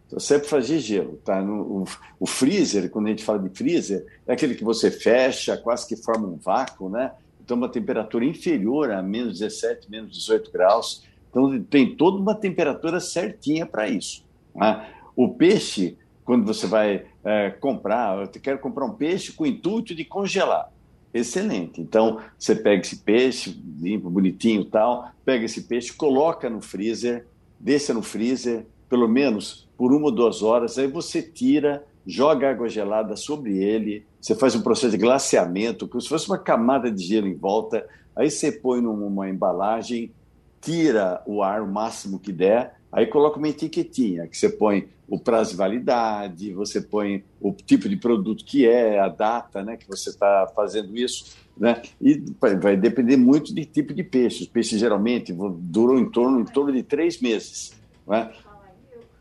Só 0.07 0.19
serve 0.19 0.47
para 0.47 0.61
fazer 0.61 0.79
gelo, 0.79 1.19
tá? 1.23 1.41
No, 1.41 1.61
o, 1.61 1.85
o, 2.19 2.25
freezer, 2.25 2.89
quando 2.89 3.07
a 3.07 3.09
gente 3.09 3.23
fala 3.23 3.39
de 3.39 3.49
freezer, 3.49 4.05
é 4.25 4.33
aquele 4.33 4.55
que 4.55 4.63
você 4.63 4.89
fecha, 4.89 5.57
quase 5.57 5.87
que 5.87 5.95
forma 5.95 6.27
um 6.27 6.37
vácuo, 6.37 6.89
né? 6.89 7.11
Então, 7.43 7.57
uma 7.57 7.69
temperatura 7.69 8.25
inferior 8.25 8.91
a 8.91 9.03
menos 9.03 9.39
17, 9.39 9.89
menos 9.91 10.11
18 10.17 10.51
graus. 10.51 11.03
Então, 11.29 11.61
tem 11.63 11.95
toda 11.95 12.17
uma 12.17 12.33
temperatura 12.33 12.99
certinha 12.99 13.65
para 13.65 13.87
isso. 13.87 14.23
Né? 14.55 14.87
O 15.15 15.29
peixe, 15.29 15.97
quando 16.25 16.45
você 16.45 16.65
vai 16.65 17.05
é, 17.23 17.51
comprar, 17.51 18.19
eu 18.19 18.27
quero 18.27 18.57
comprar 18.59 18.85
um 18.85 18.95
peixe 18.95 19.31
com 19.31 19.43
o 19.43 19.47
intuito 19.47 19.93
de 19.93 20.03
congelar. 20.03 20.71
Excelente. 21.13 21.79
Então, 21.79 22.19
você 22.37 22.53
pega 22.53 22.81
esse 22.81 22.97
peixe, 22.97 23.57
limpo, 23.79 24.09
bonitinho 24.09 24.63
e 24.63 24.65
tal, 24.65 25.11
pega 25.23 25.45
esse 25.45 25.61
peixe, 25.61 25.93
coloca 25.93 26.49
no 26.49 26.59
freezer, 26.59 27.25
deixa 27.57 27.93
no 27.93 28.01
freezer, 28.01 28.65
pelo 28.89 29.07
menos 29.07 29.65
por 29.77 29.93
uma 29.93 30.07
ou 30.07 30.11
duas 30.11 30.41
horas, 30.41 30.77
aí 30.77 30.87
você 30.87 31.21
tira, 31.21 31.85
joga 32.05 32.49
água 32.49 32.67
gelada 32.67 33.15
sobre 33.15 33.57
ele, 33.57 34.05
você 34.19 34.35
faz 34.35 34.55
um 34.55 34.61
processo 34.61 34.91
de 34.91 34.97
glaciamento, 34.97 35.87
como 35.87 36.01
se 36.01 36.09
fosse 36.09 36.27
uma 36.27 36.37
camada 36.37 36.91
de 36.91 37.03
gelo 37.03 37.27
em 37.27 37.35
volta, 37.35 37.87
aí 38.15 38.29
você 38.29 38.51
põe 38.51 38.81
numa 38.81 39.29
embalagem, 39.29 40.11
tira 40.59 41.21
o 41.25 41.43
ar 41.43 41.61
o 41.61 41.71
máximo 41.71 42.19
que 42.19 42.33
der, 42.33 42.75
Aí 42.95 43.05
coloca 43.05 43.37
uma 43.37 43.49
etiquetinha, 43.49 44.25
que 44.25 44.37
você 44.37 44.47
põe 44.47 44.87
o 45.05 45.19
prazo 45.19 45.51
de 45.51 45.57
validade, 45.57 46.53
você 46.53 46.79
põe 46.79 47.25
o 47.41 47.51
tipo 47.51 47.89
de 47.89 47.97
produto 47.97 48.45
que 48.45 48.65
é, 48.65 48.97
a 48.97 49.09
data 49.09 49.61
né, 49.61 49.75
que 49.75 49.85
você 49.85 50.11
está 50.11 50.49
fazendo 50.55 50.95
isso. 50.97 51.35
Né? 51.57 51.81
E 51.99 52.23
vai 52.61 52.77
depender 52.77 53.17
muito 53.17 53.53
de 53.53 53.65
tipo 53.65 53.93
de 53.93 54.01
peixe. 54.01 54.43
Os 54.43 54.47
peixes 54.47 54.79
geralmente 54.79 55.33
duram 55.33 55.99
em 55.99 56.09
torno, 56.09 56.39
em 56.39 56.45
torno 56.45 56.71
de 56.71 56.83
três 56.83 57.19
meses. 57.19 57.73
Né? 58.07 58.31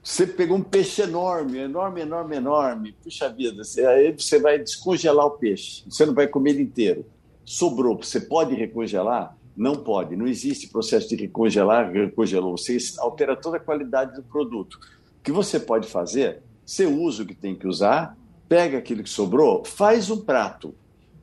Você 0.01 0.25
pegou 0.25 0.57
um 0.57 0.63
peixe 0.63 1.03
enorme, 1.03 1.59
enorme, 1.59 2.03
enorme, 2.03 2.37
enorme. 2.37 2.95
Puxa 3.03 3.29
vida, 3.29 3.63
aí 3.89 4.13
você 4.13 4.39
vai 4.39 4.57
descongelar 4.57 5.27
o 5.27 5.33
peixe. 5.33 5.83
Você 5.91 6.07
não 6.07 6.15
vai 6.15 6.29
comer 6.29 6.51
ele 6.51 6.63
inteiro. 6.63 7.05
Sobrou, 7.45 7.97
você 7.97 8.21
pode 8.21 8.55
recongelar? 8.55 9.37
Não 9.57 9.77
pode, 9.77 10.17
não 10.17 10.27
existe 10.27 10.69
processo 10.69 11.09
de 11.09 11.17
recongelar, 11.17 11.93
recongelou. 11.93 12.57
Você 12.57 12.77
altera 12.99 13.37
toda 13.37 13.59
a 13.59 13.61
qualidade 13.61 14.15
do 14.17 14.23
produto. 14.23 14.75
O 14.75 15.23
que 15.23 15.31
você 15.31 15.61
pode 15.61 15.89
fazer? 15.89 16.43
Você 16.67 16.87
usa 16.87 17.23
o 17.23 17.27
que 17.27 17.35
tem 17.35 17.55
que 17.55 17.67
usar, 17.67 18.17
pega 18.49 18.79
aquilo 18.79 19.03
que 19.03 19.11
sobrou, 19.11 19.65
faz 19.65 20.11
um 20.11 20.21
prato. 20.21 20.75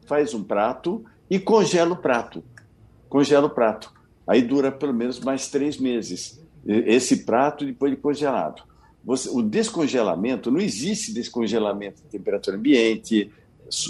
Faz 0.05 0.33
um 0.33 0.43
prato 0.43 1.03
e 1.29 1.39
congela 1.39 1.93
o 1.93 1.97
prato. 1.97 2.43
Congela 3.09 3.47
o 3.47 3.49
prato. 3.49 3.93
Aí 4.25 4.41
dura 4.41 4.71
pelo 4.71 4.93
menos 4.93 5.19
mais 5.19 5.49
três 5.49 5.77
meses. 5.77 6.41
Esse 6.65 7.25
prato 7.25 7.65
depois 7.65 7.91
de 7.91 7.97
congelado. 7.97 8.63
Você, 9.03 9.29
o 9.29 9.41
descongelamento, 9.41 10.51
não 10.51 10.59
existe 10.59 11.13
descongelamento 11.13 12.01
de 12.03 12.07
temperatura 12.07 12.55
ambiente, 12.55 13.31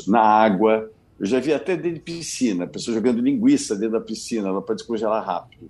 na 0.07 0.21
água, 0.21 0.89
eu 1.21 1.27
já 1.27 1.39
vi 1.39 1.53
até 1.53 1.77
dentro 1.77 1.93
de 1.93 1.99
piscina, 1.99 2.65
pessoa 2.65 2.95
jogando 2.95 3.21
linguiça 3.21 3.75
dentro 3.75 3.99
da 3.99 4.01
piscina, 4.01 4.47
ela 4.47 4.59
pode 4.59 4.79
descongelar 4.79 5.23
rápido. 5.23 5.69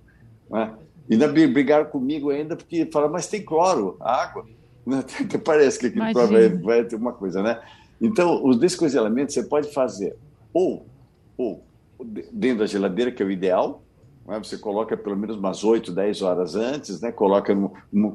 Né? 0.50 0.72
E 1.10 1.12
ainda 1.12 1.28
brigaram 1.28 1.84
comigo 1.84 2.30
ainda 2.30 2.56
porque 2.56 2.88
falaram, 2.90 3.12
mas 3.12 3.26
tem 3.26 3.44
cloro, 3.44 3.96
água. 4.00 4.46
Né? 4.84 5.04
Parece 5.44 5.78
que 5.78 5.86
aquele 5.86 6.12
cloro 6.12 6.32
vai, 6.32 6.48
vai, 6.48 6.84
ter 6.84 6.96
uma 6.96 7.12
coisa, 7.12 7.40
né? 7.40 7.62
Então, 8.00 8.44
os 8.44 8.58
descongelamentos 8.58 9.32
você 9.32 9.44
pode 9.44 9.72
fazer 9.72 10.16
ou, 10.52 10.84
ou 11.38 11.62
dentro 12.32 12.58
da 12.58 12.66
geladeira, 12.66 13.12
que 13.12 13.22
é 13.22 13.26
o 13.26 13.30
ideal, 13.30 13.80
né? 14.26 14.40
você 14.42 14.58
coloca 14.58 14.96
pelo 14.96 15.16
menos 15.16 15.36
umas 15.36 15.62
8, 15.62 15.92
10 15.92 16.22
horas 16.22 16.56
antes, 16.56 17.00
né? 17.00 17.12
coloca 17.12 17.54
com 17.54 17.70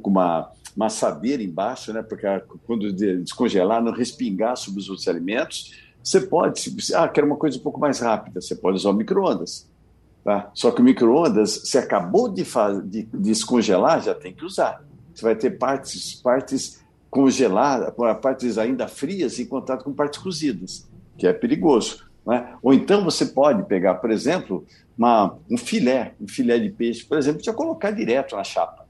uma, 0.09 0.51
uma 0.75 0.85
assadeira 0.87 1.41
embaixo, 1.41 1.93
né? 1.93 2.03
porque 2.03 2.27
quando 2.65 2.91
descongelar, 2.91 3.81
não 3.81 3.93
respingar 3.93 4.57
sobre 4.57 4.81
os 4.81 4.89
outros 4.89 5.07
alimentos 5.07 5.86
você 6.03 6.21
pode, 6.21 6.59
se, 6.59 6.95
ah, 6.95 7.07
quero 7.07 7.27
uma 7.27 7.35
coisa 7.35 7.57
um 7.57 7.61
pouco 7.61 7.79
mais 7.79 7.99
rápida, 7.99 8.39
você 8.39 8.55
pode 8.55 8.77
usar 8.77 8.89
o 8.89 8.93
micro-ondas. 8.93 9.67
Tá? 10.23 10.51
Só 10.53 10.71
que 10.71 10.81
o 10.81 10.83
micro-ondas, 10.83 11.61
se 11.65 11.77
acabou 11.77 12.29
de, 12.29 12.43
de, 12.85 13.03
de 13.03 13.17
descongelar, 13.17 14.01
já 14.01 14.13
tem 14.13 14.33
que 14.33 14.43
usar. 14.43 14.83
Você 15.13 15.23
vai 15.23 15.35
ter 15.35 15.51
partes, 15.57 16.15
partes 16.15 16.83
congeladas, 17.09 17.93
partes 18.21 18.57
ainda 18.57 18.87
frias 18.87 19.39
em 19.39 19.45
contato 19.45 19.83
com 19.83 19.93
partes 19.93 20.19
cozidas, 20.19 20.87
que 21.17 21.25
é 21.25 21.33
perigoso. 21.33 22.05
Né? 22.25 22.55
Ou 22.61 22.73
então 22.73 23.03
você 23.03 23.25
pode 23.25 23.63
pegar, 23.63 23.95
por 23.95 24.11
exemplo, 24.11 24.65
uma, 24.97 25.37
um 25.49 25.57
filé, 25.57 26.13
um 26.19 26.27
filé 26.27 26.59
de 26.59 26.69
peixe, 26.69 27.05
por 27.05 27.17
exemplo, 27.17 27.41
já 27.41 27.53
colocar 27.53 27.91
direto 27.91 28.35
na 28.35 28.43
chapa. 28.43 28.85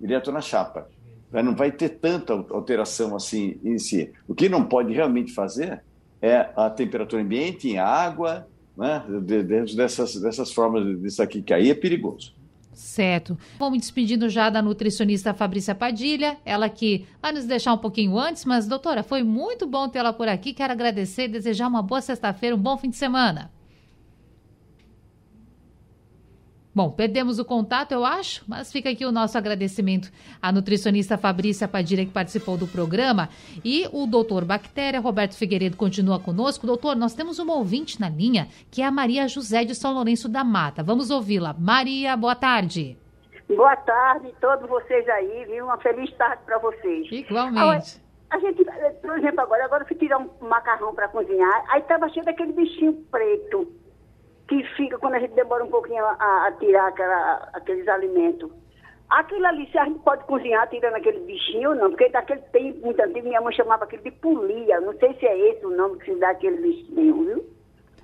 Direto 0.00 0.32
na 0.32 0.40
chapa. 0.40 0.88
Não 1.30 1.54
vai 1.54 1.70
ter 1.70 1.90
tanta 1.90 2.32
alteração 2.32 3.14
assim 3.14 3.58
em 3.64 3.78
si. 3.78 4.12
O 4.26 4.34
que 4.34 4.48
não 4.48 4.64
pode 4.64 4.92
realmente 4.92 5.32
fazer 5.32 5.82
é 6.22 6.48
a 6.56 6.70
temperatura 6.70 7.20
ambiente, 7.20 7.68
em 7.68 7.78
água, 7.78 8.46
né? 8.76 9.02
dentro 9.44 9.76
dessas, 9.76 10.14
dessas 10.14 10.52
formas 10.52 11.00
disso 11.00 11.20
aqui, 11.20 11.42
que 11.42 11.52
aí 11.52 11.68
é 11.68 11.74
perigoso. 11.74 12.32
Certo. 12.72 13.36
Vamos 13.58 13.80
despedindo 13.80 14.28
já 14.28 14.48
da 14.48 14.62
nutricionista 14.62 15.34
Fabrícia 15.34 15.74
Padilha, 15.74 16.38
ela 16.44 16.68
que 16.68 17.06
vai 17.20 17.32
nos 17.32 17.44
deixar 17.44 17.74
um 17.74 17.78
pouquinho 17.78 18.18
antes, 18.18 18.44
mas 18.44 18.66
doutora, 18.66 19.02
foi 19.02 19.22
muito 19.22 19.66
bom 19.66 19.88
tê-la 19.88 20.12
por 20.12 20.28
aqui. 20.28 20.54
Quero 20.54 20.72
agradecer 20.72 21.24
e 21.24 21.28
desejar 21.28 21.68
uma 21.68 21.82
boa 21.82 22.00
sexta-feira, 22.00 22.56
um 22.56 22.58
bom 22.58 22.78
fim 22.78 22.88
de 22.88 22.96
semana. 22.96 23.50
Bom, 26.74 26.90
perdemos 26.90 27.38
o 27.38 27.44
contato, 27.44 27.92
eu 27.92 28.02
acho, 28.02 28.42
mas 28.48 28.72
fica 28.72 28.88
aqui 28.88 29.04
o 29.04 29.12
nosso 29.12 29.36
agradecimento 29.36 30.10
à 30.40 30.50
nutricionista 30.50 31.18
Fabrícia 31.18 31.68
Padilha, 31.68 32.06
que 32.06 32.10
participou 32.10 32.56
do 32.56 32.66
programa, 32.66 33.28
e 33.62 33.86
o 33.92 34.06
doutor 34.06 34.42
Bactéria, 34.46 34.98
Roberto 34.98 35.36
Figueiredo, 35.36 35.76
continua 35.76 36.18
conosco. 36.18 36.66
Doutor, 36.66 36.96
nós 36.96 37.12
temos 37.12 37.38
uma 37.38 37.54
ouvinte 37.54 38.00
na 38.00 38.08
linha, 38.08 38.48
que 38.70 38.80
é 38.80 38.86
a 38.86 38.90
Maria 38.90 39.28
José 39.28 39.64
de 39.64 39.74
São 39.74 39.92
Lourenço 39.92 40.30
da 40.30 40.42
Mata. 40.42 40.82
Vamos 40.82 41.10
ouvi-la. 41.10 41.54
Maria, 41.58 42.16
boa 42.16 42.34
tarde. 42.34 42.96
Boa 43.54 43.76
tarde, 43.76 44.32
todos 44.40 44.66
vocês 44.66 45.06
aí, 45.10 45.44
viu? 45.44 45.66
Uma 45.66 45.76
feliz 45.76 46.10
tarde 46.16 46.42
para 46.46 46.56
vocês. 46.56 47.06
Igualmente. 47.12 48.00
A 48.30 48.38
gente, 48.38 48.64
por 49.02 49.18
exemplo, 49.18 49.42
agora, 49.42 49.66
agora 49.66 49.82
eu 49.82 49.88
fui 49.88 49.96
tirar 49.96 50.16
um 50.16 50.30
macarrão 50.40 50.94
para 50.94 51.06
cozinhar, 51.08 51.64
aí 51.68 51.82
estava 51.82 52.08
cheio 52.08 52.24
daquele 52.24 52.52
bichinho 52.52 52.94
preto 53.10 53.70
que 54.52 54.62
fica 54.76 54.98
quando 54.98 55.14
a 55.14 55.18
gente 55.18 55.34
demora 55.34 55.64
um 55.64 55.70
pouquinho 55.70 56.04
a, 56.04 56.46
a 56.46 56.52
tirar 56.58 56.88
aquela, 56.88 57.48
aqueles 57.54 57.88
alimentos. 57.88 58.50
Aquilo 59.08 59.46
ali, 59.46 59.70
se 59.70 59.78
a 59.78 59.84
gente 59.84 60.00
pode 60.00 60.24
cozinhar 60.24 60.68
tirando 60.68 60.94
aquele 60.94 61.20
bichinho 61.20 61.70
ou 61.70 61.74
não, 61.74 61.90
porque 61.90 62.08
daquele 62.10 62.40
tempo 62.52 62.80
muito 62.84 63.00
antigo, 63.00 63.28
minha 63.28 63.40
mãe 63.40 63.54
chamava 63.54 63.84
aquele 63.84 64.02
de 64.02 64.10
polia. 64.10 64.80
Não 64.80 64.92
sei 64.98 65.14
se 65.14 65.26
é 65.26 65.50
esse 65.50 65.64
o 65.64 65.70
nome 65.70 65.98
que 65.98 66.12
se 66.12 66.18
dá 66.18 66.30
aquele 66.30 66.56
bichinho, 66.56 67.24
viu? 67.24 67.44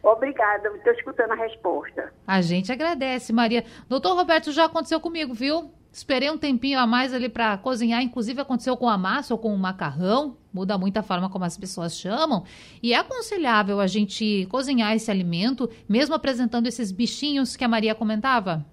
Obrigada, 0.02 0.68
estou 0.68 0.92
escutando 0.92 1.32
a 1.32 1.34
resposta. 1.34 2.12
A 2.26 2.40
gente 2.40 2.70
agradece, 2.72 3.32
Maria. 3.32 3.64
Doutor 3.88 4.14
Roberto, 4.14 4.52
já 4.52 4.66
aconteceu 4.66 5.00
comigo, 5.00 5.34
viu? 5.34 5.70
Esperei 5.92 6.30
um 6.30 6.38
tempinho 6.38 6.78
a 6.78 6.86
mais 6.86 7.12
ali 7.12 7.28
para 7.28 7.56
cozinhar, 7.58 8.02
inclusive 8.02 8.40
aconteceu 8.40 8.76
com 8.76 8.88
a 8.88 8.98
massa 8.98 9.34
ou 9.34 9.38
com 9.38 9.54
o 9.54 9.58
macarrão, 9.58 10.36
muda 10.52 10.76
muito 10.76 10.96
a 10.96 11.02
forma 11.02 11.28
como 11.30 11.44
as 11.44 11.56
pessoas 11.56 11.98
chamam, 11.98 12.44
e 12.82 12.92
é 12.92 12.96
aconselhável 12.96 13.80
a 13.80 13.86
gente 13.86 14.46
cozinhar 14.50 14.94
esse 14.94 15.10
alimento, 15.10 15.68
mesmo 15.88 16.14
apresentando 16.14 16.66
esses 16.66 16.92
bichinhos 16.92 17.56
que 17.56 17.64
a 17.64 17.68
Maria 17.68 17.94
comentava? 17.94 18.64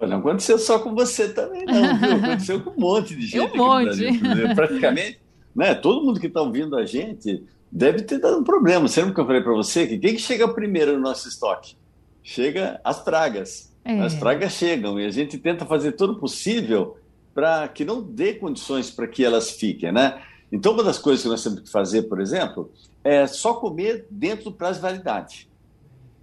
Não 0.00 0.18
aconteceu 0.18 0.58
só 0.58 0.78
com 0.78 0.94
você 0.94 1.32
também, 1.32 1.64
não, 1.64 1.98
viu? 1.98 2.16
Aconteceu 2.16 2.60
com 2.60 2.70
um 2.70 2.80
monte 2.80 3.14
de 3.14 3.26
gente. 3.26 3.54
Um 3.54 3.56
monte. 3.56 4.18
Praticamente, 4.54 5.20
né? 5.54 5.74
Todo 5.74 6.04
mundo 6.04 6.20
que 6.20 6.26
está 6.26 6.42
ouvindo 6.42 6.76
a 6.76 6.84
gente 6.84 7.42
deve 7.70 8.02
ter 8.02 8.18
dado 8.18 8.38
um 8.38 8.44
problema. 8.44 8.86
Você 8.86 9.00
lembra 9.00 9.14
que 9.14 9.20
eu 9.20 9.26
falei 9.26 9.42
para 9.42 9.52
você 9.52 9.86
que 9.86 9.98
quem 9.98 10.14
que 10.14 10.20
chega 10.20 10.46
primeiro 10.52 10.92
no 10.94 11.00
nosso 11.00 11.28
estoque? 11.28 11.76
Chega 12.22 12.80
as 12.84 13.02
pragas. 13.02 13.73
É. 13.84 14.00
As 14.00 14.14
pragas 14.14 14.52
chegam 14.52 14.98
e 14.98 15.04
a 15.04 15.10
gente 15.10 15.36
tenta 15.36 15.66
fazer 15.66 15.92
todo 15.92 16.14
o 16.14 16.18
possível 16.18 16.96
para 17.34 17.68
que 17.68 17.84
não 17.84 18.00
dê 18.00 18.34
condições 18.34 18.90
para 18.90 19.06
que 19.06 19.24
elas 19.24 19.50
fiquem, 19.50 19.92
né? 19.92 20.22
Então, 20.50 20.72
uma 20.72 20.84
das 20.84 20.98
coisas 20.98 21.22
que 21.22 21.28
nós 21.28 21.42
temos 21.42 21.60
que 21.60 21.70
fazer, 21.70 22.02
por 22.02 22.20
exemplo, 22.20 22.70
é 23.02 23.26
só 23.26 23.54
comer 23.54 24.06
dentro 24.08 24.44
do 24.44 24.52
prazo 24.52 24.78
de 24.78 24.82
validade. 24.82 25.48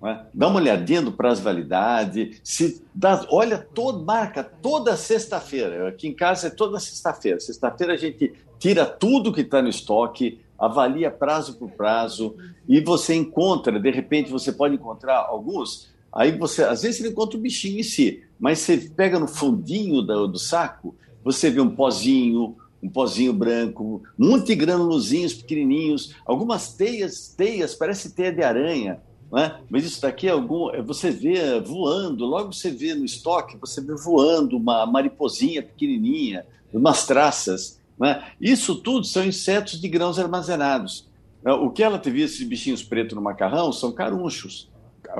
É? 0.03 0.19
Dá 0.33 0.47
uma 0.47 0.59
olhadinha 0.59 1.01
no 1.01 1.11
prazo 1.11 1.41
de 1.41 1.45
validade, 1.45 2.39
se 2.43 2.83
dá, 2.95 3.23
olha, 3.29 3.59
todo, 3.59 4.03
marca 4.03 4.43
toda 4.43 4.97
sexta-feira. 4.97 5.89
Aqui 5.89 6.07
em 6.07 6.13
casa 6.13 6.47
é 6.47 6.49
toda 6.49 6.79
sexta-feira. 6.79 7.39
Sexta-feira 7.39 7.93
a 7.93 7.97
gente 7.97 8.33
tira 8.57 8.85
tudo 8.85 9.33
que 9.33 9.41
está 9.41 9.61
no 9.61 9.69
estoque, 9.69 10.39
avalia 10.57 11.11
prazo 11.11 11.55
por 11.57 11.69
prazo, 11.71 12.35
e 12.67 12.79
você 12.79 13.13
encontra, 13.13 13.79
de 13.79 13.91
repente, 13.91 14.31
você 14.31 14.51
pode 14.51 14.73
encontrar 14.73 15.17
alguns 15.17 15.90
Aí 16.13 16.37
você, 16.37 16.63
às 16.63 16.81
vezes, 16.81 17.01
você 17.01 17.07
encontra 17.07 17.37
o 17.37 17.41
bichinho 17.41 17.79
em 17.79 17.83
si, 17.83 18.23
mas 18.39 18.59
você 18.59 18.77
pega 18.77 19.17
no 19.17 19.27
fundinho 19.27 20.01
do, 20.01 20.27
do 20.27 20.37
saco, 20.37 20.95
você 21.23 21.49
vê 21.49 21.61
um 21.61 21.73
pozinho, 21.73 22.57
um 22.83 22.89
pozinho 22.89 23.31
branco, 23.31 24.01
um 24.19 24.29
monte 24.29 24.47
de 24.47 24.55
granulozinhos 24.55 25.33
pequenininhos, 25.33 26.15
algumas 26.25 26.73
teias, 26.73 27.29
teias, 27.29 27.75
parece 27.75 28.13
teia 28.13 28.33
de 28.33 28.43
aranha, 28.43 28.99
né? 29.31 29.59
mas 29.69 29.85
isso 29.85 30.01
daqui 30.01 30.27
é 30.27 30.31
algum, 30.31 30.69
você 30.83 31.11
vê 31.11 31.61
voando, 31.61 32.25
logo 32.25 32.51
você 32.51 32.71
vê 32.71 32.93
no 32.93 33.05
estoque, 33.05 33.57
você 33.57 33.79
vê 33.79 33.95
voando 33.95 34.57
uma 34.57 34.85
mariposinha 34.85 35.63
pequenininha, 35.63 36.45
umas 36.73 37.05
traças. 37.05 37.79
Né? 37.97 38.23
Isso 38.41 38.75
tudo 38.75 39.05
são 39.05 39.23
insetos 39.23 39.79
de 39.79 39.87
grãos 39.87 40.19
armazenados. 40.19 41.09
O 41.43 41.71
que 41.71 41.81
ela 41.81 41.97
teve 41.97 42.21
esses 42.21 42.45
bichinhos 42.45 42.83
pretos 42.83 43.15
no 43.15 43.21
macarrão 43.21 43.71
são 43.71 43.91
carunchos 43.91 44.70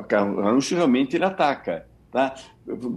caruncho 0.08 0.76
realmente 0.76 1.16
ele 1.16 1.26
ataca. 1.26 1.86
Tá? 2.12 2.36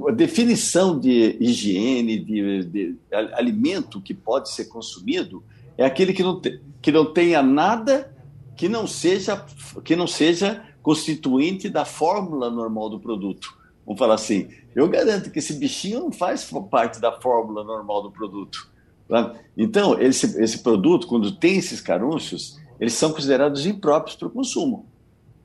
A 0.09 0.13
definição 0.13 0.99
de 0.99 1.37
higiene, 1.41 2.19
de, 2.19 2.65
de, 2.65 2.97
alimento 3.33 4.01
que 4.01 4.13
pode 4.13 4.51
ser 4.51 4.67
consumido, 4.67 5.43
é 5.79 5.85
aquele 5.85 6.13
que 6.13 6.23
não, 6.23 6.41
te, 6.41 6.61
que 6.83 6.93
não 6.93 7.13
tenha 7.13 7.43
nada 7.43 8.13
que 8.57 8.69
não 8.69 8.87
seja 8.87 9.45
que 9.83 9.97
não 9.97 10.07
seja 10.07 10.65
constituinte 10.83 11.69
da 11.69 11.85
fórmula 11.85 12.51
normal 12.51 12.91
do 12.91 13.01
produto. 13.01 13.57
Vamos 13.85 13.99
falar 13.99 14.15
assim, 14.15 14.49
eu 14.75 14.89
garanto 14.89 15.31
que 15.31 15.39
esse 15.39 15.55
bichinho 15.55 16.01
não 16.01 16.13
faz 16.13 16.51
parte 16.71 17.01
da 17.01 17.13
fórmula 17.21 17.65
normal 17.65 18.03
do 18.03 18.11
produto. 18.11 18.71
Tá? 19.09 19.35
Então, 19.57 20.01
esse, 20.01 20.41
esse 20.41 20.59
produto, 20.59 21.07
quando 21.07 21.33
tem 21.33 21.57
esses 21.59 21.81
carunchos, 21.81 22.59
eles 22.79 22.95
são 22.95 23.13
considerados 23.13 23.67
impróprios 23.67 24.17
para 24.17 24.29
o 24.29 24.31
consumo 24.31 24.87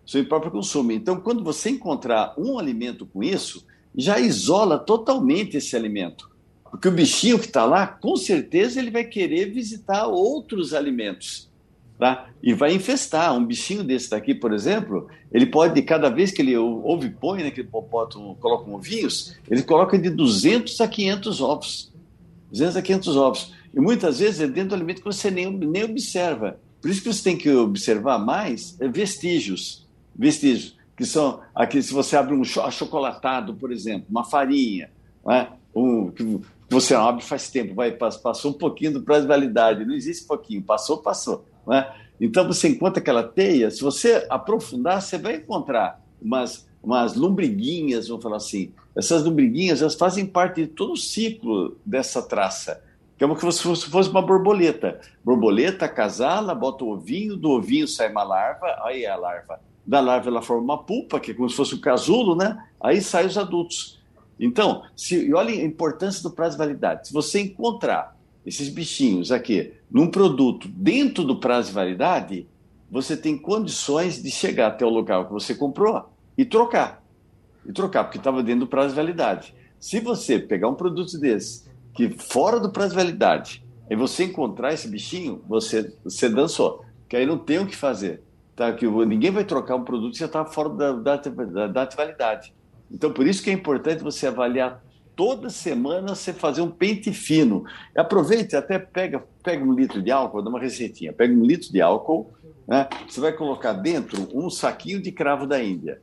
seu 0.09 0.25
próprio 0.25 0.51
consumo. 0.51 0.91
Então, 0.91 1.19
quando 1.19 1.43
você 1.43 1.69
encontrar 1.69 2.33
um 2.35 2.57
alimento 2.57 3.05
com 3.05 3.21
isso, 3.21 3.63
já 3.95 4.19
isola 4.19 4.79
totalmente 4.79 5.55
esse 5.55 5.75
alimento. 5.75 6.31
Porque 6.63 6.87
o 6.87 6.91
bichinho 6.91 7.37
que 7.37 7.45
está 7.45 7.63
lá, 7.63 7.85
com 7.85 8.15
certeza 8.15 8.79
ele 8.79 8.89
vai 8.89 9.03
querer 9.03 9.51
visitar 9.51 10.07
outros 10.07 10.73
alimentos. 10.73 11.47
Tá? 11.99 12.27
E 12.41 12.55
vai 12.55 12.73
infestar. 12.73 13.35
Um 13.35 13.45
bichinho 13.45 13.83
desse 13.83 14.09
daqui, 14.09 14.33
por 14.33 14.51
exemplo, 14.51 15.07
ele 15.31 15.45
pode, 15.45 15.79
cada 15.83 16.09
vez 16.09 16.31
que 16.31 16.41
ele 16.41 16.57
ouve 16.57 17.11
põe, 17.11 17.43
né, 17.43 17.51
que 17.51 17.61
ele 17.61 17.69
coloca 17.69 18.67
um 18.67 18.73
ovinhos, 18.73 19.37
ele 19.47 19.61
coloca 19.61 19.95
de 19.95 20.09
200 20.09 20.81
a 20.81 20.87
500 20.87 21.39
ovos. 21.39 21.93
200 22.49 22.77
a 22.77 22.81
500 22.81 23.15
ovos. 23.15 23.53
E 23.71 23.79
muitas 23.79 24.17
vezes 24.17 24.41
é 24.41 24.47
dentro 24.47 24.69
do 24.69 24.75
alimento 24.75 25.03
que 25.03 25.05
você 25.05 25.29
nem, 25.29 25.55
nem 25.55 25.83
observa. 25.83 26.59
Por 26.81 26.89
isso 26.89 27.03
que 27.03 27.13
você 27.13 27.23
tem 27.23 27.37
que 27.37 27.51
observar 27.51 28.17
mais 28.17 28.75
é 28.79 28.87
vestígios 28.87 29.87
vestígios, 30.19 30.77
que 30.97 31.05
são 31.05 31.39
aqui, 31.55 31.81
se 31.81 31.93
você 31.93 32.17
abre 32.17 32.35
um 32.35 32.41
achocolatado, 32.41 33.53
por 33.53 33.71
exemplo, 33.71 34.07
uma 34.09 34.25
farinha, 34.25 34.91
né? 35.25 35.47
um, 35.73 36.11
que 36.11 36.41
você 36.69 36.93
abre 36.93 37.23
faz 37.23 37.49
tempo, 37.49 37.73
vai, 37.73 37.91
passou 37.91 38.51
um 38.51 38.53
pouquinho 38.53 38.93
do 38.93 39.01
prazo 39.01 39.21
de 39.21 39.29
validade, 39.29 39.85
não 39.85 39.95
existe 39.95 40.27
pouquinho, 40.27 40.61
passou, 40.61 40.97
passou. 40.97 41.45
Né? 41.65 41.89
Então 42.19 42.45
você 42.45 42.67
encontra 42.67 42.99
aquela 42.99 43.23
teia, 43.23 43.71
se 43.71 43.81
você 43.81 44.27
aprofundar, 44.29 45.01
você 45.01 45.17
vai 45.17 45.37
encontrar 45.37 46.03
umas, 46.21 46.67
umas 46.83 47.15
lombriguinhas, 47.15 48.09
vamos 48.09 48.21
falar 48.21 48.37
assim. 48.37 48.73
Essas 48.93 49.23
lombriguinhas, 49.23 49.81
elas 49.81 49.95
fazem 49.95 50.25
parte 50.25 50.63
de 50.63 50.67
todo 50.67 50.93
o 50.93 50.97
ciclo 50.97 51.77
dessa 51.85 52.21
traça 52.21 52.83
que 53.17 53.25
é 53.25 53.27
como 53.27 53.51
se 53.51 53.61
fosse 53.61 54.09
uma 54.09 54.21
borboleta. 54.21 55.01
Borboleta 55.25 55.89
casala, 55.89 56.55
bota 56.55 56.85
o 56.85 56.91
ovinho, 56.93 57.35
do 57.35 57.49
ovinho 57.49 57.85
sai 57.85 58.09
uma 58.09 58.23
larva, 58.23 58.79
aí 58.81 59.03
é 59.03 59.09
a 59.09 59.17
larva 59.17 59.59
da 59.85 59.99
larva 59.99 60.29
ela 60.29 60.41
forma 60.41 60.63
uma 60.63 60.83
pulpa, 60.83 61.19
que 61.19 61.31
é 61.31 61.33
como 61.33 61.49
se 61.49 61.55
fosse 61.55 61.75
um 61.75 61.81
casulo, 61.81 62.35
né? 62.35 62.63
Aí 62.79 63.01
saem 63.01 63.27
os 63.27 63.37
adultos. 63.37 63.99
Então, 64.39 64.83
se, 64.95 65.15
e 65.15 65.33
olha 65.33 65.51
a 65.51 65.65
importância 65.65 66.23
do 66.23 66.31
prazo 66.31 66.51
de 66.51 66.59
validade. 66.59 67.07
Se 67.07 67.13
você 67.13 67.41
encontrar 67.41 68.17
esses 68.45 68.69
bichinhos 68.69 69.31
aqui 69.31 69.73
num 69.91 70.09
produto 70.09 70.67
dentro 70.69 71.23
do 71.23 71.39
prazo 71.39 71.69
de 71.69 71.73
validade, 71.73 72.47
você 72.89 73.17
tem 73.17 73.37
condições 73.37 74.21
de 74.21 74.31
chegar 74.31 74.67
até 74.67 74.85
o 74.85 74.89
local 74.89 75.25
que 75.25 75.33
você 75.33 75.53
comprou 75.53 76.09
e 76.37 76.45
trocar. 76.45 77.03
E 77.65 77.73
trocar, 77.73 78.05
porque 78.05 78.17
estava 78.17 78.41
dentro 78.41 78.61
do 78.61 78.67
prazo 78.67 78.89
de 78.89 78.95
validade. 78.95 79.53
Se 79.79 79.99
você 79.99 80.39
pegar 80.39 80.69
um 80.69 80.75
produto 80.75 81.17
desse, 81.17 81.69
que 81.93 82.09
fora 82.09 82.59
do 82.59 82.71
prazo 82.71 82.91
de 82.91 82.95
validade, 82.95 83.63
e 83.89 83.95
você 83.95 84.25
encontrar 84.25 84.73
esse 84.73 84.87
bichinho, 84.87 85.41
você, 85.47 85.93
você 86.03 86.29
dançou. 86.29 86.85
Que 87.07 87.17
aí 87.17 87.25
não 87.25 87.37
tem 87.37 87.57
o 87.59 87.65
que 87.65 87.75
fazer 87.75 88.21
tá? 88.59 88.73
que 88.73 88.85
ninguém 88.85 89.31
vai 89.31 89.45
trocar 89.45 89.75
um 89.75 89.85
produto 89.85 90.13
que 90.13 90.19
já 90.19 90.25
está 90.25 90.43
fora 90.43 90.69
da 90.69 90.91
data, 90.91 91.29
da 91.29 91.85
validade. 91.85 92.53
Então, 92.91 93.11
por 93.11 93.25
isso 93.25 93.41
que 93.41 93.49
é 93.49 93.53
importante 93.53 94.03
você 94.03 94.27
avaliar 94.27 94.83
toda 95.15 95.49
semana, 95.49 96.13
você 96.13 96.33
fazer 96.33 96.61
um 96.61 96.69
pente 96.69 97.13
fino. 97.13 97.63
Aproveite, 97.95 98.57
até 98.57 98.77
pega, 98.77 99.23
pega 99.41 99.63
um 99.63 99.73
litro 99.73 100.01
de 100.01 100.11
álcool, 100.11 100.41
dá 100.41 100.49
uma 100.49 100.59
receitinha, 100.59 101.13
pega 101.13 101.33
um 101.33 101.43
litro 101.43 101.71
de 101.71 101.79
álcool, 101.79 102.33
né? 102.67 102.87
você 103.07 103.21
vai 103.21 103.31
colocar 103.31 103.73
dentro 103.73 104.27
um 104.33 104.49
saquinho 104.49 105.01
de 105.01 105.11
cravo 105.11 105.47
da 105.47 105.63
Índia. 105.63 106.01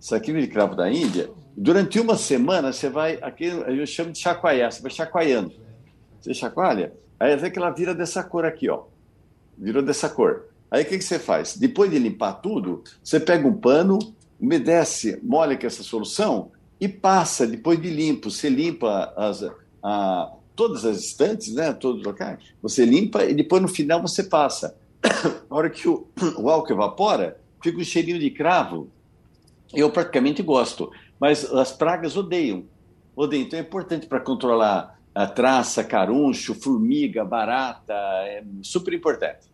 Saquinho 0.00 0.40
de 0.40 0.46
cravo 0.46 0.74
da 0.76 0.90
Índia, 0.90 1.28
durante 1.56 2.00
uma 2.00 2.16
semana 2.16 2.72
você 2.72 2.88
vai, 2.88 3.18
aqui 3.20 3.46
eu 3.46 3.86
chamo 3.86 4.12
de 4.12 4.18
chacoalhar, 4.18 4.72
você 4.72 4.80
vai 4.80 4.90
chacoalhando. 4.90 5.52
Você 6.20 6.32
chacoalha, 6.32 6.92
aí 7.18 7.36
vê 7.36 7.50
que 7.50 7.58
ela 7.58 7.70
vira 7.70 7.94
dessa 7.94 8.22
cor 8.22 8.46
aqui, 8.46 8.70
ó. 8.70 8.84
Virou 9.58 9.82
dessa 9.82 10.08
cor. 10.08 10.44
Aí 10.70 10.82
o 10.82 10.86
que, 10.86 10.98
que 10.98 11.04
você 11.04 11.18
faz? 11.18 11.56
Depois 11.56 11.90
de 11.90 11.98
limpar 11.98 12.34
tudo, 12.34 12.82
você 13.02 13.18
pega 13.18 13.46
um 13.46 13.54
pano, 13.54 13.98
umedece, 14.40 15.18
molha 15.22 15.56
com 15.56 15.66
essa 15.66 15.82
solução 15.82 16.50
e 16.80 16.86
passa, 16.88 17.46
depois 17.46 17.80
de 17.80 17.90
limpo, 17.90 18.30
você 18.30 18.48
limpa 18.48 19.12
as, 19.16 19.42
a, 19.82 20.32
todas 20.54 20.84
as 20.84 20.98
estantes, 20.98 21.54
né, 21.54 21.72
todos 21.72 22.00
os 22.00 22.06
locais, 22.06 22.38
você 22.62 22.84
limpa 22.84 23.24
e 23.24 23.34
depois 23.34 23.62
no 23.62 23.68
final 23.68 24.00
você 24.00 24.22
passa. 24.22 24.76
Na 25.50 25.56
hora 25.56 25.70
que 25.70 25.88
o, 25.88 26.06
o 26.38 26.48
álcool 26.50 26.72
evapora, 26.72 27.40
fica 27.62 27.78
um 27.78 27.84
cheirinho 27.84 28.18
de 28.18 28.30
cravo. 28.30 28.88
Eu 29.74 29.90
praticamente 29.90 30.42
gosto, 30.42 30.90
mas 31.18 31.44
as 31.52 31.72
pragas 31.72 32.16
odeiam. 32.16 32.64
Odeiam. 33.16 33.44
Então 33.44 33.58
é 33.58 33.62
importante 33.62 34.06
para 34.06 34.20
controlar 34.20 34.98
a 35.14 35.26
traça, 35.26 35.82
caruncho, 35.82 36.54
formiga, 36.54 37.24
barata, 37.24 37.92
é 37.92 38.44
super 38.62 38.94
importante. 38.94 39.48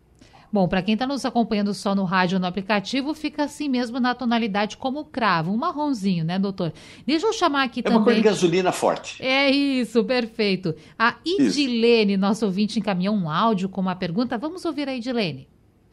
Bom, 0.55 0.69
para 0.69 0.81
quem 0.81 0.93
está 0.93 1.05
nos 1.05 1.25
acompanhando 1.25 1.73
só 1.73 1.93
no 1.93 2.05
rádio 2.05 2.37
ou 2.37 2.39
no 2.39 2.47
aplicativo, 2.47 3.13
fica 3.13 3.43
assim 3.43 3.67
mesmo 3.67 3.99
na 3.99 4.15
tonalidade 4.15 4.77
como 4.77 5.03
cravo, 5.03 5.51
um 5.51 5.57
marronzinho, 5.57 6.23
né, 6.23 6.39
doutor? 6.39 6.71
Deixa 7.05 7.27
eu 7.27 7.33
chamar 7.33 7.63
aqui 7.63 7.81
é 7.81 7.83
também. 7.83 7.97
É 7.97 7.99
uma 7.99 8.05
cor 8.05 8.15
de 8.15 8.21
gasolina 8.21 8.71
forte. 8.71 9.21
É 9.21 9.51
isso, 9.51 10.01
perfeito. 10.05 10.73
A 10.97 11.17
Idilene, 11.25 12.13
isso. 12.13 12.21
nosso 12.21 12.45
ouvinte, 12.45 12.79
encaminhou 12.79 13.13
um 13.13 13.29
áudio 13.29 13.67
com 13.67 13.81
uma 13.81 13.97
pergunta. 13.97 14.37
Vamos 14.37 14.63
ouvir 14.63 14.87
a 14.87 14.95
Idilene. 14.95 15.45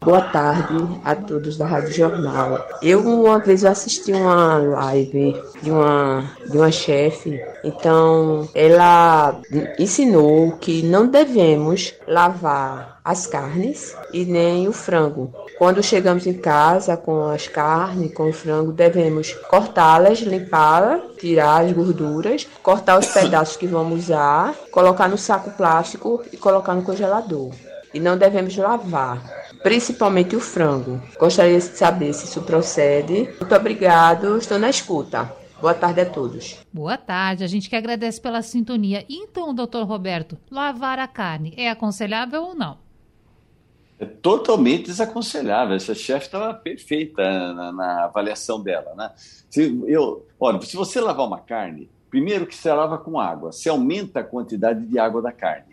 Boa 0.04 0.20
tarde 0.20 1.00
a 1.04 1.14
todos 1.14 1.56
da 1.56 1.64
Rádio 1.64 1.92
Jornal. 1.92 2.66
Eu 2.82 3.00
uma 3.00 3.38
vez 3.38 3.64
assisti 3.64 4.12
uma 4.12 4.56
live 4.56 5.40
de 5.62 5.70
uma, 5.70 6.28
de 6.50 6.56
uma 6.56 6.72
chefe, 6.72 7.40
então 7.62 8.48
ela 8.52 9.40
ensinou 9.78 10.56
que 10.58 10.82
não 10.82 11.06
devemos 11.06 11.94
lavar 12.08 13.00
as 13.04 13.28
carnes 13.28 13.94
e 14.12 14.24
nem 14.24 14.66
o 14.66 14.72
frango. 14.72 15.32
Quando 15.56 15.80
chegamos 15.84 16.26
em 16.26 16.34
casa 16.34 16.96
com 16.96 17.28
as 17.28 17.46
carnes, 17.46 18.12
com 18.12 18.28
o 18.28 18.32
frango, 18.32 18.72
devemos 18.72 19.32
cortá-las, 19.48 20.18
limpá-las, 20.18 21.00
tirar 21.18 21.64
as 21.64 21.70
gorduras, 21.70 22.48
cortar 22.60 22.98
os 22.98 23.06
pedaços 23.06 23.56
que 23.56 23.68
vamos 23.68 24.04
usar, 24.04 24.52
colocar 24.72 25.08
no 25.08 25.16
saco 25.16 25.52
plástico 25.52 26.24
e 26.32 26.36
colocar 26.36 26.74
no 26.74 26.82
congelador. 26.82 27.52
E 27.94 28.00
não 28.00 28.16
devemos 28.16 28.56
lavar 28.56 29.42
principalmente 29.62 30.37
o 30.37 30.40
frango. 30.40 31.01
Gostaria 31.18 31.59
de 31.59 31.64
saber 31.64 32.12
se 32.12 32.25
isso 32.25 32.42
procede. 32.42 33.29
Muito 33.40 33.55
obrigado, 33.55 34.37
estou 34.38 34.59
na 34.59 34.70
escuta. 34.70 35.33
Boa 35.61 35.75
tarde 35.75 36.01
a 36.01 36.07
todos. 36.07 36.59
Boa 36.72 36.98
tarde, 36.98 37.44
a 37.44 37.46
gente 37.46 37.70
que 37.70 37.77
agradece 37.77 38.20
pela 38.20 38.42
sintonia. 38.42 39.05
Então, 39.09 39.55
doutor 39.55 39.87
Roberto, 39.87 40.37
lavar 40.51 40.98
a 40.98 41.07
carne 41.07 41.55
é 41.57 41.70
aconselhável 41.70 42.42
ou 42.42 42.55
não? 42.55 42.79
É 44.01 44.05
totalmente 44.05 44.87
desaconselhável. 44.87 45.77
Essa 45.77 45.94
chefe 45.94 46.27
estava 46.27 46.53
perfeita 46.53 47.22
na, 47.55 47.70
na, 47.70 48.05
avaliação 48.07 48.61
dela. 48.61 48.92
Né? 48.96 49.12
Se, 49.48 49.81
eu, 49.87 50.27
olha, 50.40 50.61
se 50.62 50.75
você 50.75 51.01
lavar 51.01 51.25
uma 51.25 51.38
carne, 51.38 51.88
primeiro 52.11 52.44
que 52.44 52.57
você 52.57 52.72
lava 52.72 52.98
com 52.98 53.20
água, 53.20 53.53
você 53.53 53.68
aumenta 53.68 54.18
a 54.18 54.25
quantidade 54.25 54.85
de 54.85 54.98
água 54.98 55.22
da 55.22 55.31
carne. 55.31 55.71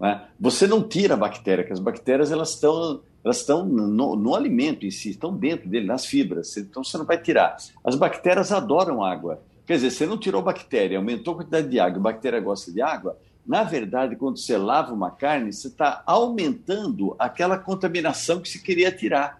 Né? 0.00 0.24
Você 0.40 0.66
não 0.66 0.82
tira 0.82 1.14
a 1.14 1.16
bactéria, 1.16 1.62
que 1.62 1.72
as 1.72 1.78
bactérias 1.78 2.32
elas 2.32 2.54
estão 2.54 3.02
elas 3.22 3.40
estão 3.40 3.66
no, 3.66 4.16
no, 4.16 4.34
alimento 4.34 4.86
em 4.86 4.90
si, 4.90 5.10
estão 5.10 5.36
dentro 5.36 5.68
dele, 5.68 5.86
nas 5.86 6.06
fibras, 6.06 6.56
então 6.56 6.82
você 6.82 6.96
não 6.96 7.04
vai 7.04 7.18
tirar. 7.18 7.54
As 7.84 7.94
bactérias 7.94 8.50
adoram 8.50 9.04
água. 9.04 9.42
Quer 9.66 9.74
dizer, 9.74 9.90
você 9.90 10.06
não 10.06 10.16
tirou 10.16 10.40
bactéria, 10.40 10.96
aumentou 10.96 11.34
a 11.34 11.36
quantidade 11.36 11.68
de 11.68 11.78
água, 11.78 11.98
a 11.98 12.02
bactéria 12.02 12.40
gosta 12.40 12.72
de 12.72 12.80
água. 12.80 13.18
Na 13.46 13.62
verdade, 13.62 14.16
quando 14.16 14.38
você 14.38 14.56
lava 14.56 14.94
uma 14.94 15.10
carne, 15.10 15.52
você 15.52 15.68
está 15.68 16.02
aumentando 16.06 17.14
aquela 17.18 17.58
contaminação 17.58 18.40
que 18.40 18.48
se 18.48 18.62
queria 18.62 18.90
tirar. 18.90 19.38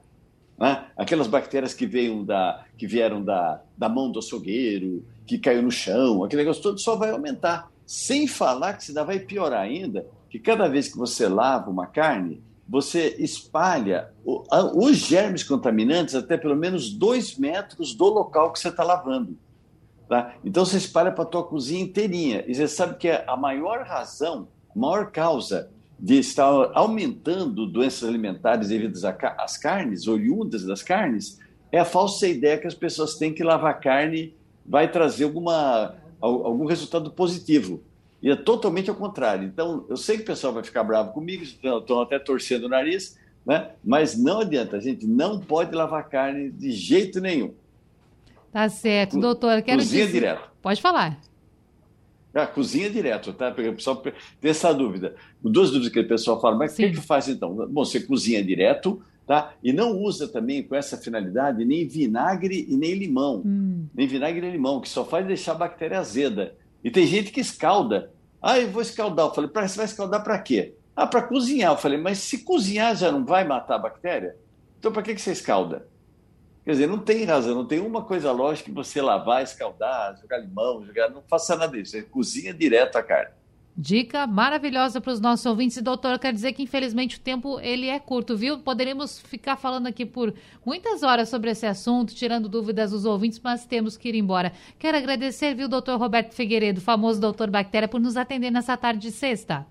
Né? 0.59 0.85
Aquelas 0.95 1.27
bactérias 1.27 1.73
que, 1.73 1.87
veio 1.87 2.23
da, 2.23 2.65
que 2.77 2.87
vieram 2.87 3.25
da, 3.25 3.63
da 3.79 3.89
mão 3.89 4.13
do 4.13 4.19
açougueiro, 4.19 5.03
que 5.27 5.39
caiu 5.39 5.63
no 5.63 5.71
chão, 5.71 6.23
aquele 6.23 6.43
negócio 6.43 6.63
todo 6.63 6.79
só 6.79 6.97
vai 6.97 7.11
aumentar. 7.11 7.71
Sem 7.87 8.27
falar 8.27 8.75
que 8.75 8.91
ainda 8.91 9.05
vai 9.05 9.19
piorar 9.19 9.63
ainda, 9.63 10.07
que 10.31 10.39
cada 10.39 10.69
vez 10.69 10.89
que 10.89 10.97
você 10.97 11.29
lava 11.29 11.71
uma 11.71 11.87
carne, 11.87 12.41
você 12.69 13.17
espalha 13.19 14.13
os 14.25 14.97
germes 14.97 15.43
contaminantes 15.43 16.15
até 16.15 16.37
pelo 16.37 16.55
menos 16.55 16.89
dois 16.89 17.37
metros 17.37 17.95
do 17.95 18.05
local 18.05 18.53
que 18.53 18.61
você 18.61 18.69
está 18.69 18.85
lavando. 18.85 19.37
Tá? 20.09 20.35
Então 20.45 20.65
você 20.65 20.77
espalha 20.77 21.11
para 21.11 21.25
a 21.25 21.27
tua 21.27 21.43
cozinha 21.43 21.83
inteirinha. 21.83 22.45
E 22.47 22.55
você 22.55 22.69
sabe 22.69 22.97
que 22.97 23.09
a 23.09 23.37
maior 23.37 23.85
razão, 23.85 24.47
a 24.75 24.79
maior 24.79 25.11
causa 25.11 25.69
de 25.99 26.19
estar 26.19 26.71
aumentando 26.75 27.67
doenças 27.67 28.09
alimentares 28.09 28.69
devidas 28.69 29.05
às 29.05 29.57
carnes, 29.57 30.07
oriundas 30.07 30.65
das 30.65 30.83
carnes, 30.83 31.39
é 31.73 31.79
a 31.79 31.85
falsa 31.85 32.27
ideia 32.27 32.57
que 32.57 32.67
as 32.67 32.75
pessoas 32.75 33.17
têm 33.17 33.35
que 33.35 33.43
lavar 33.43 33.81
carne 33.81 34.35
vai 34.65 34.91
trazer 34.91 35.25
alguma, 35.25 35.97
algum 36.21 36.67
resultado 36.67 37.11
positivo. 37.11 37.83
E 38.23 38.31
é 38.31 38.37
totalmente 38.37 38.91
ao 38.91 38.97
contrário. 38.97 39.47
Então, 39.47 39.87
eu 39.89 39.97
sei 39.97 40.17
que 40.17 40.23
o 40.23 40.27
pessoal 40.27 40.53
vai 40.53 40.63
ficar 40.63 40.85
bravo 40.85 41.13
comigo, 41.13 41.43
estão 41.43 42.01
até 42.01 42.19
torcendo 42.19 42.65
o 42.65 42.69
nariz, 42.69 43.19
né? 43.47 43.71
mas 43.83 44.19
não 44.19 44.41
adianta, 44.41 44.77
a 44.77 44.81
gente 44.81 45.07
não 45.07 45.41
pode 45.41 45.75
lavar 45.75 46.09
carne 46.09 46.51
de 46.51 46.71
jeito 46.71 47.21
nenhum. 47.21 47.55
Tá 48.53 48.69
certo, 48.69 49.19
doutor. 49.19 49.63
Quero 49.63 49.79
cozinha 49.79 50.07
dizer... 50.07 50.21
direto. 50.21 50.51
Pode 50.61 50.83
falar. 50.83 51.19
Ah, 52.35 52.47
cozinha 52.47 52.89
direto, 52.89 53.33
tá? 53.33 53.51
Porque 53.51 53.69
o 53.69 53.75
pessoal 53.75 53.97
tem 53.97 54.13
essa 54.51 54.73
dúvida. 54.73 55.17
Duas 55.43 55.71
dúvidas 55.71 55.93
que 55.93 56.01
o 56.01 56.09
pessoal 56.09 56.41
fala, 56.41 56.57
mas 56.57 56.75
o 56.75 56.77
que, 56.77 56.91
que 56.91 57.01
faz 57.01 57.29
então? 57.29 57.55
Bom, 57.55 57.85
você 57.85 58.01
cozinha 58.01 58.43
direto, 58.43 59.03
tá? 59.27 59.53
E 59.63 59.73
não 59.73 59.97
usa 59.99 60.29
também 60.29 60.63
com 60.63 60.75
essa 60.77 60.97
finalidade 60.97 61.65
nem 61.65 61.87
vinagre 61.87 62.67
e 62.69 62.77
nem 62.77 62.95
limão. 62.95 63.43
Hum. 63.45 63.87
Nem 63.95 64.07
vinagre 64.07 64.47
e 64.47 64.51
limão, 64.51 64.81
que 64.81 64.89
só 64.89 65.05
faz 65.05 65.27
deixar 65.27 65.53
a 65.53 65.57
bactéria 65.57 65.99
azeda. 65.99 66.55
E 66.83 66.91
tem 66.91 67.07
gente 67.07 67.31
que 67.31 67.41
escalda. 67.41 68.13
Ah, 68.43 68.59
eu 68.59 68.71
vou 68.71 68.83
escaldar. 68.83 69.27
Eu 69.27 69.35
falei, 69.35 69.51
você 69.51 69.77
vai 69.77 69.87
escaldar 69.87 70.23
para 70.25 70.39
quê? 70.39 70.75
Ah, 70.97 71.07
para 71.07 71.23
cozinhar. 71.23 71.73
Eu 71.73 71.79
falei, 71.79 71.99
mas 71.99 72.19
se 72.19 72.39
cozinhar 72.39 72.97
já 72.97 73.13
não 73.13 73.25
vai 73.25 73.45
matar 73.45 73.77
a 73.77 73.79
bactéria? 73.79 74.37
Então 74.79 74.91
para 74.91 75.03
que, 75.03 75.17
você 75.19 75.33
escalda? 75.33 75.87
Quer 76.65 76.73
dizer, 76.73 76.87
não 76.87 76.99
tem 76.99 77.25
razão, 77.25 77.55
não 77.55 77.67
tem 77.67 77.81
uma 77.81 78.05
coisa 78.05 78.33
lógica 78.33 78.69
que 78.69 78.75
você 78.75 79.01
lavar, 79.01 79.43
escaldar, 79.43 80.19
jogar 80.21 80.39
limão, 80.39 80.85
jogar. 80.85 81.11
Não 81.11 81.23
faça 81.23 81.57
nada 81.57 81.77
disso. 81.77 81.93
Você 81.93 82.03
cozinha 82.03 82.53
direto 82.55 82.97
a 82.97 83.03
carne. 83.03 83.40
Dica 83.77 84.27
maravilhosa 84.27 85.01
para 85.01 85.13
os 85.13 85.21
nossos 85.21 85.47
ouvintes. 85.47 85.77
E, 85.77 85.83
doutor, 85.83 86.19
quer 86.19 86.33
dizer 86.33 86.53
que 86.53 86.63
infelizmente 86.63 87.17
o 87.17 87.21
tempo 87.21 87.59
ele 87.61 87.87
é 87.87 87.99
curto, 87.99 88.37
viu? 88.37 88.59
Poderíamos 88.59 89.21
ficar 89.21 89.57
falando 89.57 89.87
aqui 89.87 90.05
por 90.05 90.35
muitas 90.65 91.03
horas 91.03 91.29
sobre 91.29 91.51
esse 91.51 91.65
assunto, 91.67 92.15
tirando 92.15 92.49
dúvidas 92.49 92.91
dos 92.91 93.05
ouvintes, 93.05 93.41
mas 93.43 93.65
temos 93.65 93.97
que 93.97 94.09
ir 94.09 94.15
embora. 94.15 94.53
Quero 94.79 94.99
agradecer, 94.99 95.55
viu, 95.55 95.69
doutor 95.69 95.99
Roberto 95.99 96.35
Figueiredo, 96.35 96.81
famoso 96.81 97.21
doutor 97.21 97.49
Bactéria, 97.49 97.89
por 97.89 98.01
nos 98.01 98.17
atender 98.17 98.51
nessa 98.51 98.77
tarde 98.77 99.01
de 99.01 99.11
sexta. 99.11 99.67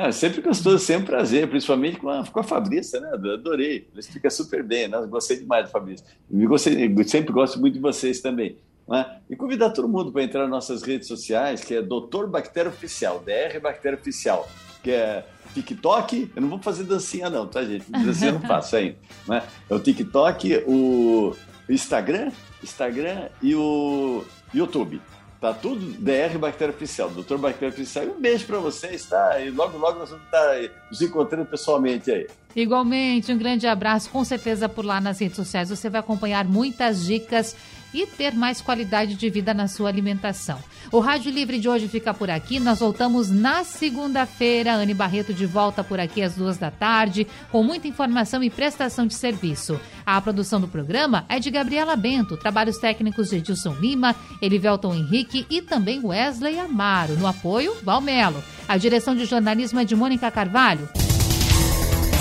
Ah, 0.00 0.12
sempre 0.12 0.40
gostoso, 0.40 0.78
sempre 0.78 1.02
um 1.02 1.06
prazer, 1.06 1.48
principalmente 1.48 1.98
com 1.98 2.08
a, 2.08 2.24
com 2.24 2.38
a 2.38 2.44
Fabrícia, 2.44 3.00
né? 3.00 3.10
Adorei, 3.14 3.88
ele 3.90 3.98
explica 3.98 4.30
super 4.30 4.62
bem, 4.62 4.86
né? 4.86 5.04
Gostei 5.08 5.38
demais 5.38 5.64
da 5.64 5.70
Fabrícia. 5.72 6.06
Eu, 6.30 6.48
gostei, 6.48 6.86
eu 6.86 7.04
sempre 7.04 7.32
gosto 7.32 7.60
muito 7.60 7.74
de 7.74 7.80
vocês 7.80 8.20
também. 8.20 8.56
Né? 8.88 9.18
E 9.28 9.36
convidar 9.36 9.70
todo 9.70 9.88
mundo 9.88 10.10
para 10.10 10.22
entrar 10.22 10.42
nas 10.42 10.50
nossas 10.50 10.82
redes 10.82 11.06
sociais, 11.06 11.62
que 11.62 11.74
é 11.74 11.82
Doutor 11.82 12.28
Bactéria 12.28 12.70
Oficial, 12.70 13.20
DR 13.20 13.60
Bactéria 13.60 13.98
Oficial, 13.98 14.48
que 14.82 14.90
é 14.90 15.24
TikTok, 15.52 16.32
eu 16.34 16.42
não 16.42 16.48
vou 16.48 16.58
fazer 16.58 16.84
dancinha 16.84 17.28
não, 17.28 17.46
tá 17.46 17.62
gente? 17.64 17.90
Dancinha 17.90 18.30
eu 18.30 18.34
não 18.34 18.42
faço 18.48 18.76
ainda. 18.76 18.96
Né? 19.26 19.42
É 19.68 19.74
o 19.74 19.78
TikTok, 19.78 20.64
o 20.66 21.34
Instagram, 21.68 22.30
Instagram 22.62 23.28
e 23.42 23.54
o 23.54 24.24
YouTube. 24.54 25.00
Tá 25.40 25.54
tudo 25.54 25.92
DR 26.00 26.36
Bactéria 26.36 26.74
Oficial, 26.74 27.10
Doutor 27.10 27.38
Bactéria 27.38 27.72
Oficial. 27.72 28.06
E 28.06 28.08
um 28.08 28.20
beijo 28.20 28.44
para 28.44 28.58
vocês, 28.58 29.06
tá? 29.06 29.38
E 29.38 29.50
logo, 29.50 29.78
logo 29.78 29.98
nós 29.98 30.10
vamos 30.10 30.24
estar 30.24 30.40
tá 30.40 30.70
nos 30.90 31.00
encontrando 31.00 31.46
pessoalmente 31.46 32.10
aí. 32.10 32.26
Igualmente, 32.56 33.32
um 33.32 33.38
grande 33.38 33.66
abraço. 33.66 34.10
Com 34.10 34.24
certeza 34.24 34.68
por 34.68 34.84
lá 34.84 35.00
nas 35.00 35.20
redes 35.20 35.36
sociais 35.36 35.70
você 35.70 35.88
vai 35.88 36.00
acompanhar 36.00 36.44
muitas 36.44 37.04
dicas 37.04 37.54
e 37.92 38.06
ter 38.06 38.34
mais 38.34 38.60
qualidade 38.60 39.14
de 39.14 39.30
vida 39.30 39.54
na 39.54 39.66
sua 39.66 39.88
alimentação. 39.88 40.58
O 40.92 41.00
Rádio 41.00 41.30
Livre 41.30 41.58
de 41.58 41.68
hoje 41.68 41.88
fica 41.88 42.12
por 42.12 42.30
aqui. 42.30 42.60
Nós 42.60 42.80
voltamos 42.80 43.30
na 43.30 43.64
segunda-feira. 43.64 44.74
Anne 44.74 44.94
Barreto 44.94 45.32
de 45.32 45.46
volta 45.46 45.82
por 45.82 45.98
aqui 45.98 46.22
às 46.22 46.34
duas 46.34 46.58
da 46.58 46.70
tarde, 46.70 47.26
com 47.50 47.62
muita 47.62 47.88
informação 47.88 48.42
e 48.42 48.50
prestação 48.50 49.06
de 49.06 49.14
serviço. 49.14 49.80
A 50.04 50.20
produção 50.20 50.60
do 50.60 50.68
programa 50.68 51.24
é 51.28 51.38
de 51.38 51.50
Gabriela 51.50 51.96
Bento, 51.96 52.36
trabalhos 52.36 52.78
técnicos 52.78 53.30
de 53.30 53.36
Edilson 53.36 53.74
Lima, 53.74 54.14
Elivelton 54.40 54.94
Henrique 54.94 55.46
e 55.48 55.62
também 55.62 56.04
Wesley 56.04 56.58
Amaro. 56.58 57.16
No 57.16 57.26
apoio, 57.26 57.74
Valmelo. 57.82 58.42
A 58.66 58.76
direção 58.76 59.14
de 59.14 59.24
jornalismo 59.24 59.80
é 59.80 59.84
de 59.84 59.94
Mônica 59.94 60.30
Carvalho. 60.30 60.88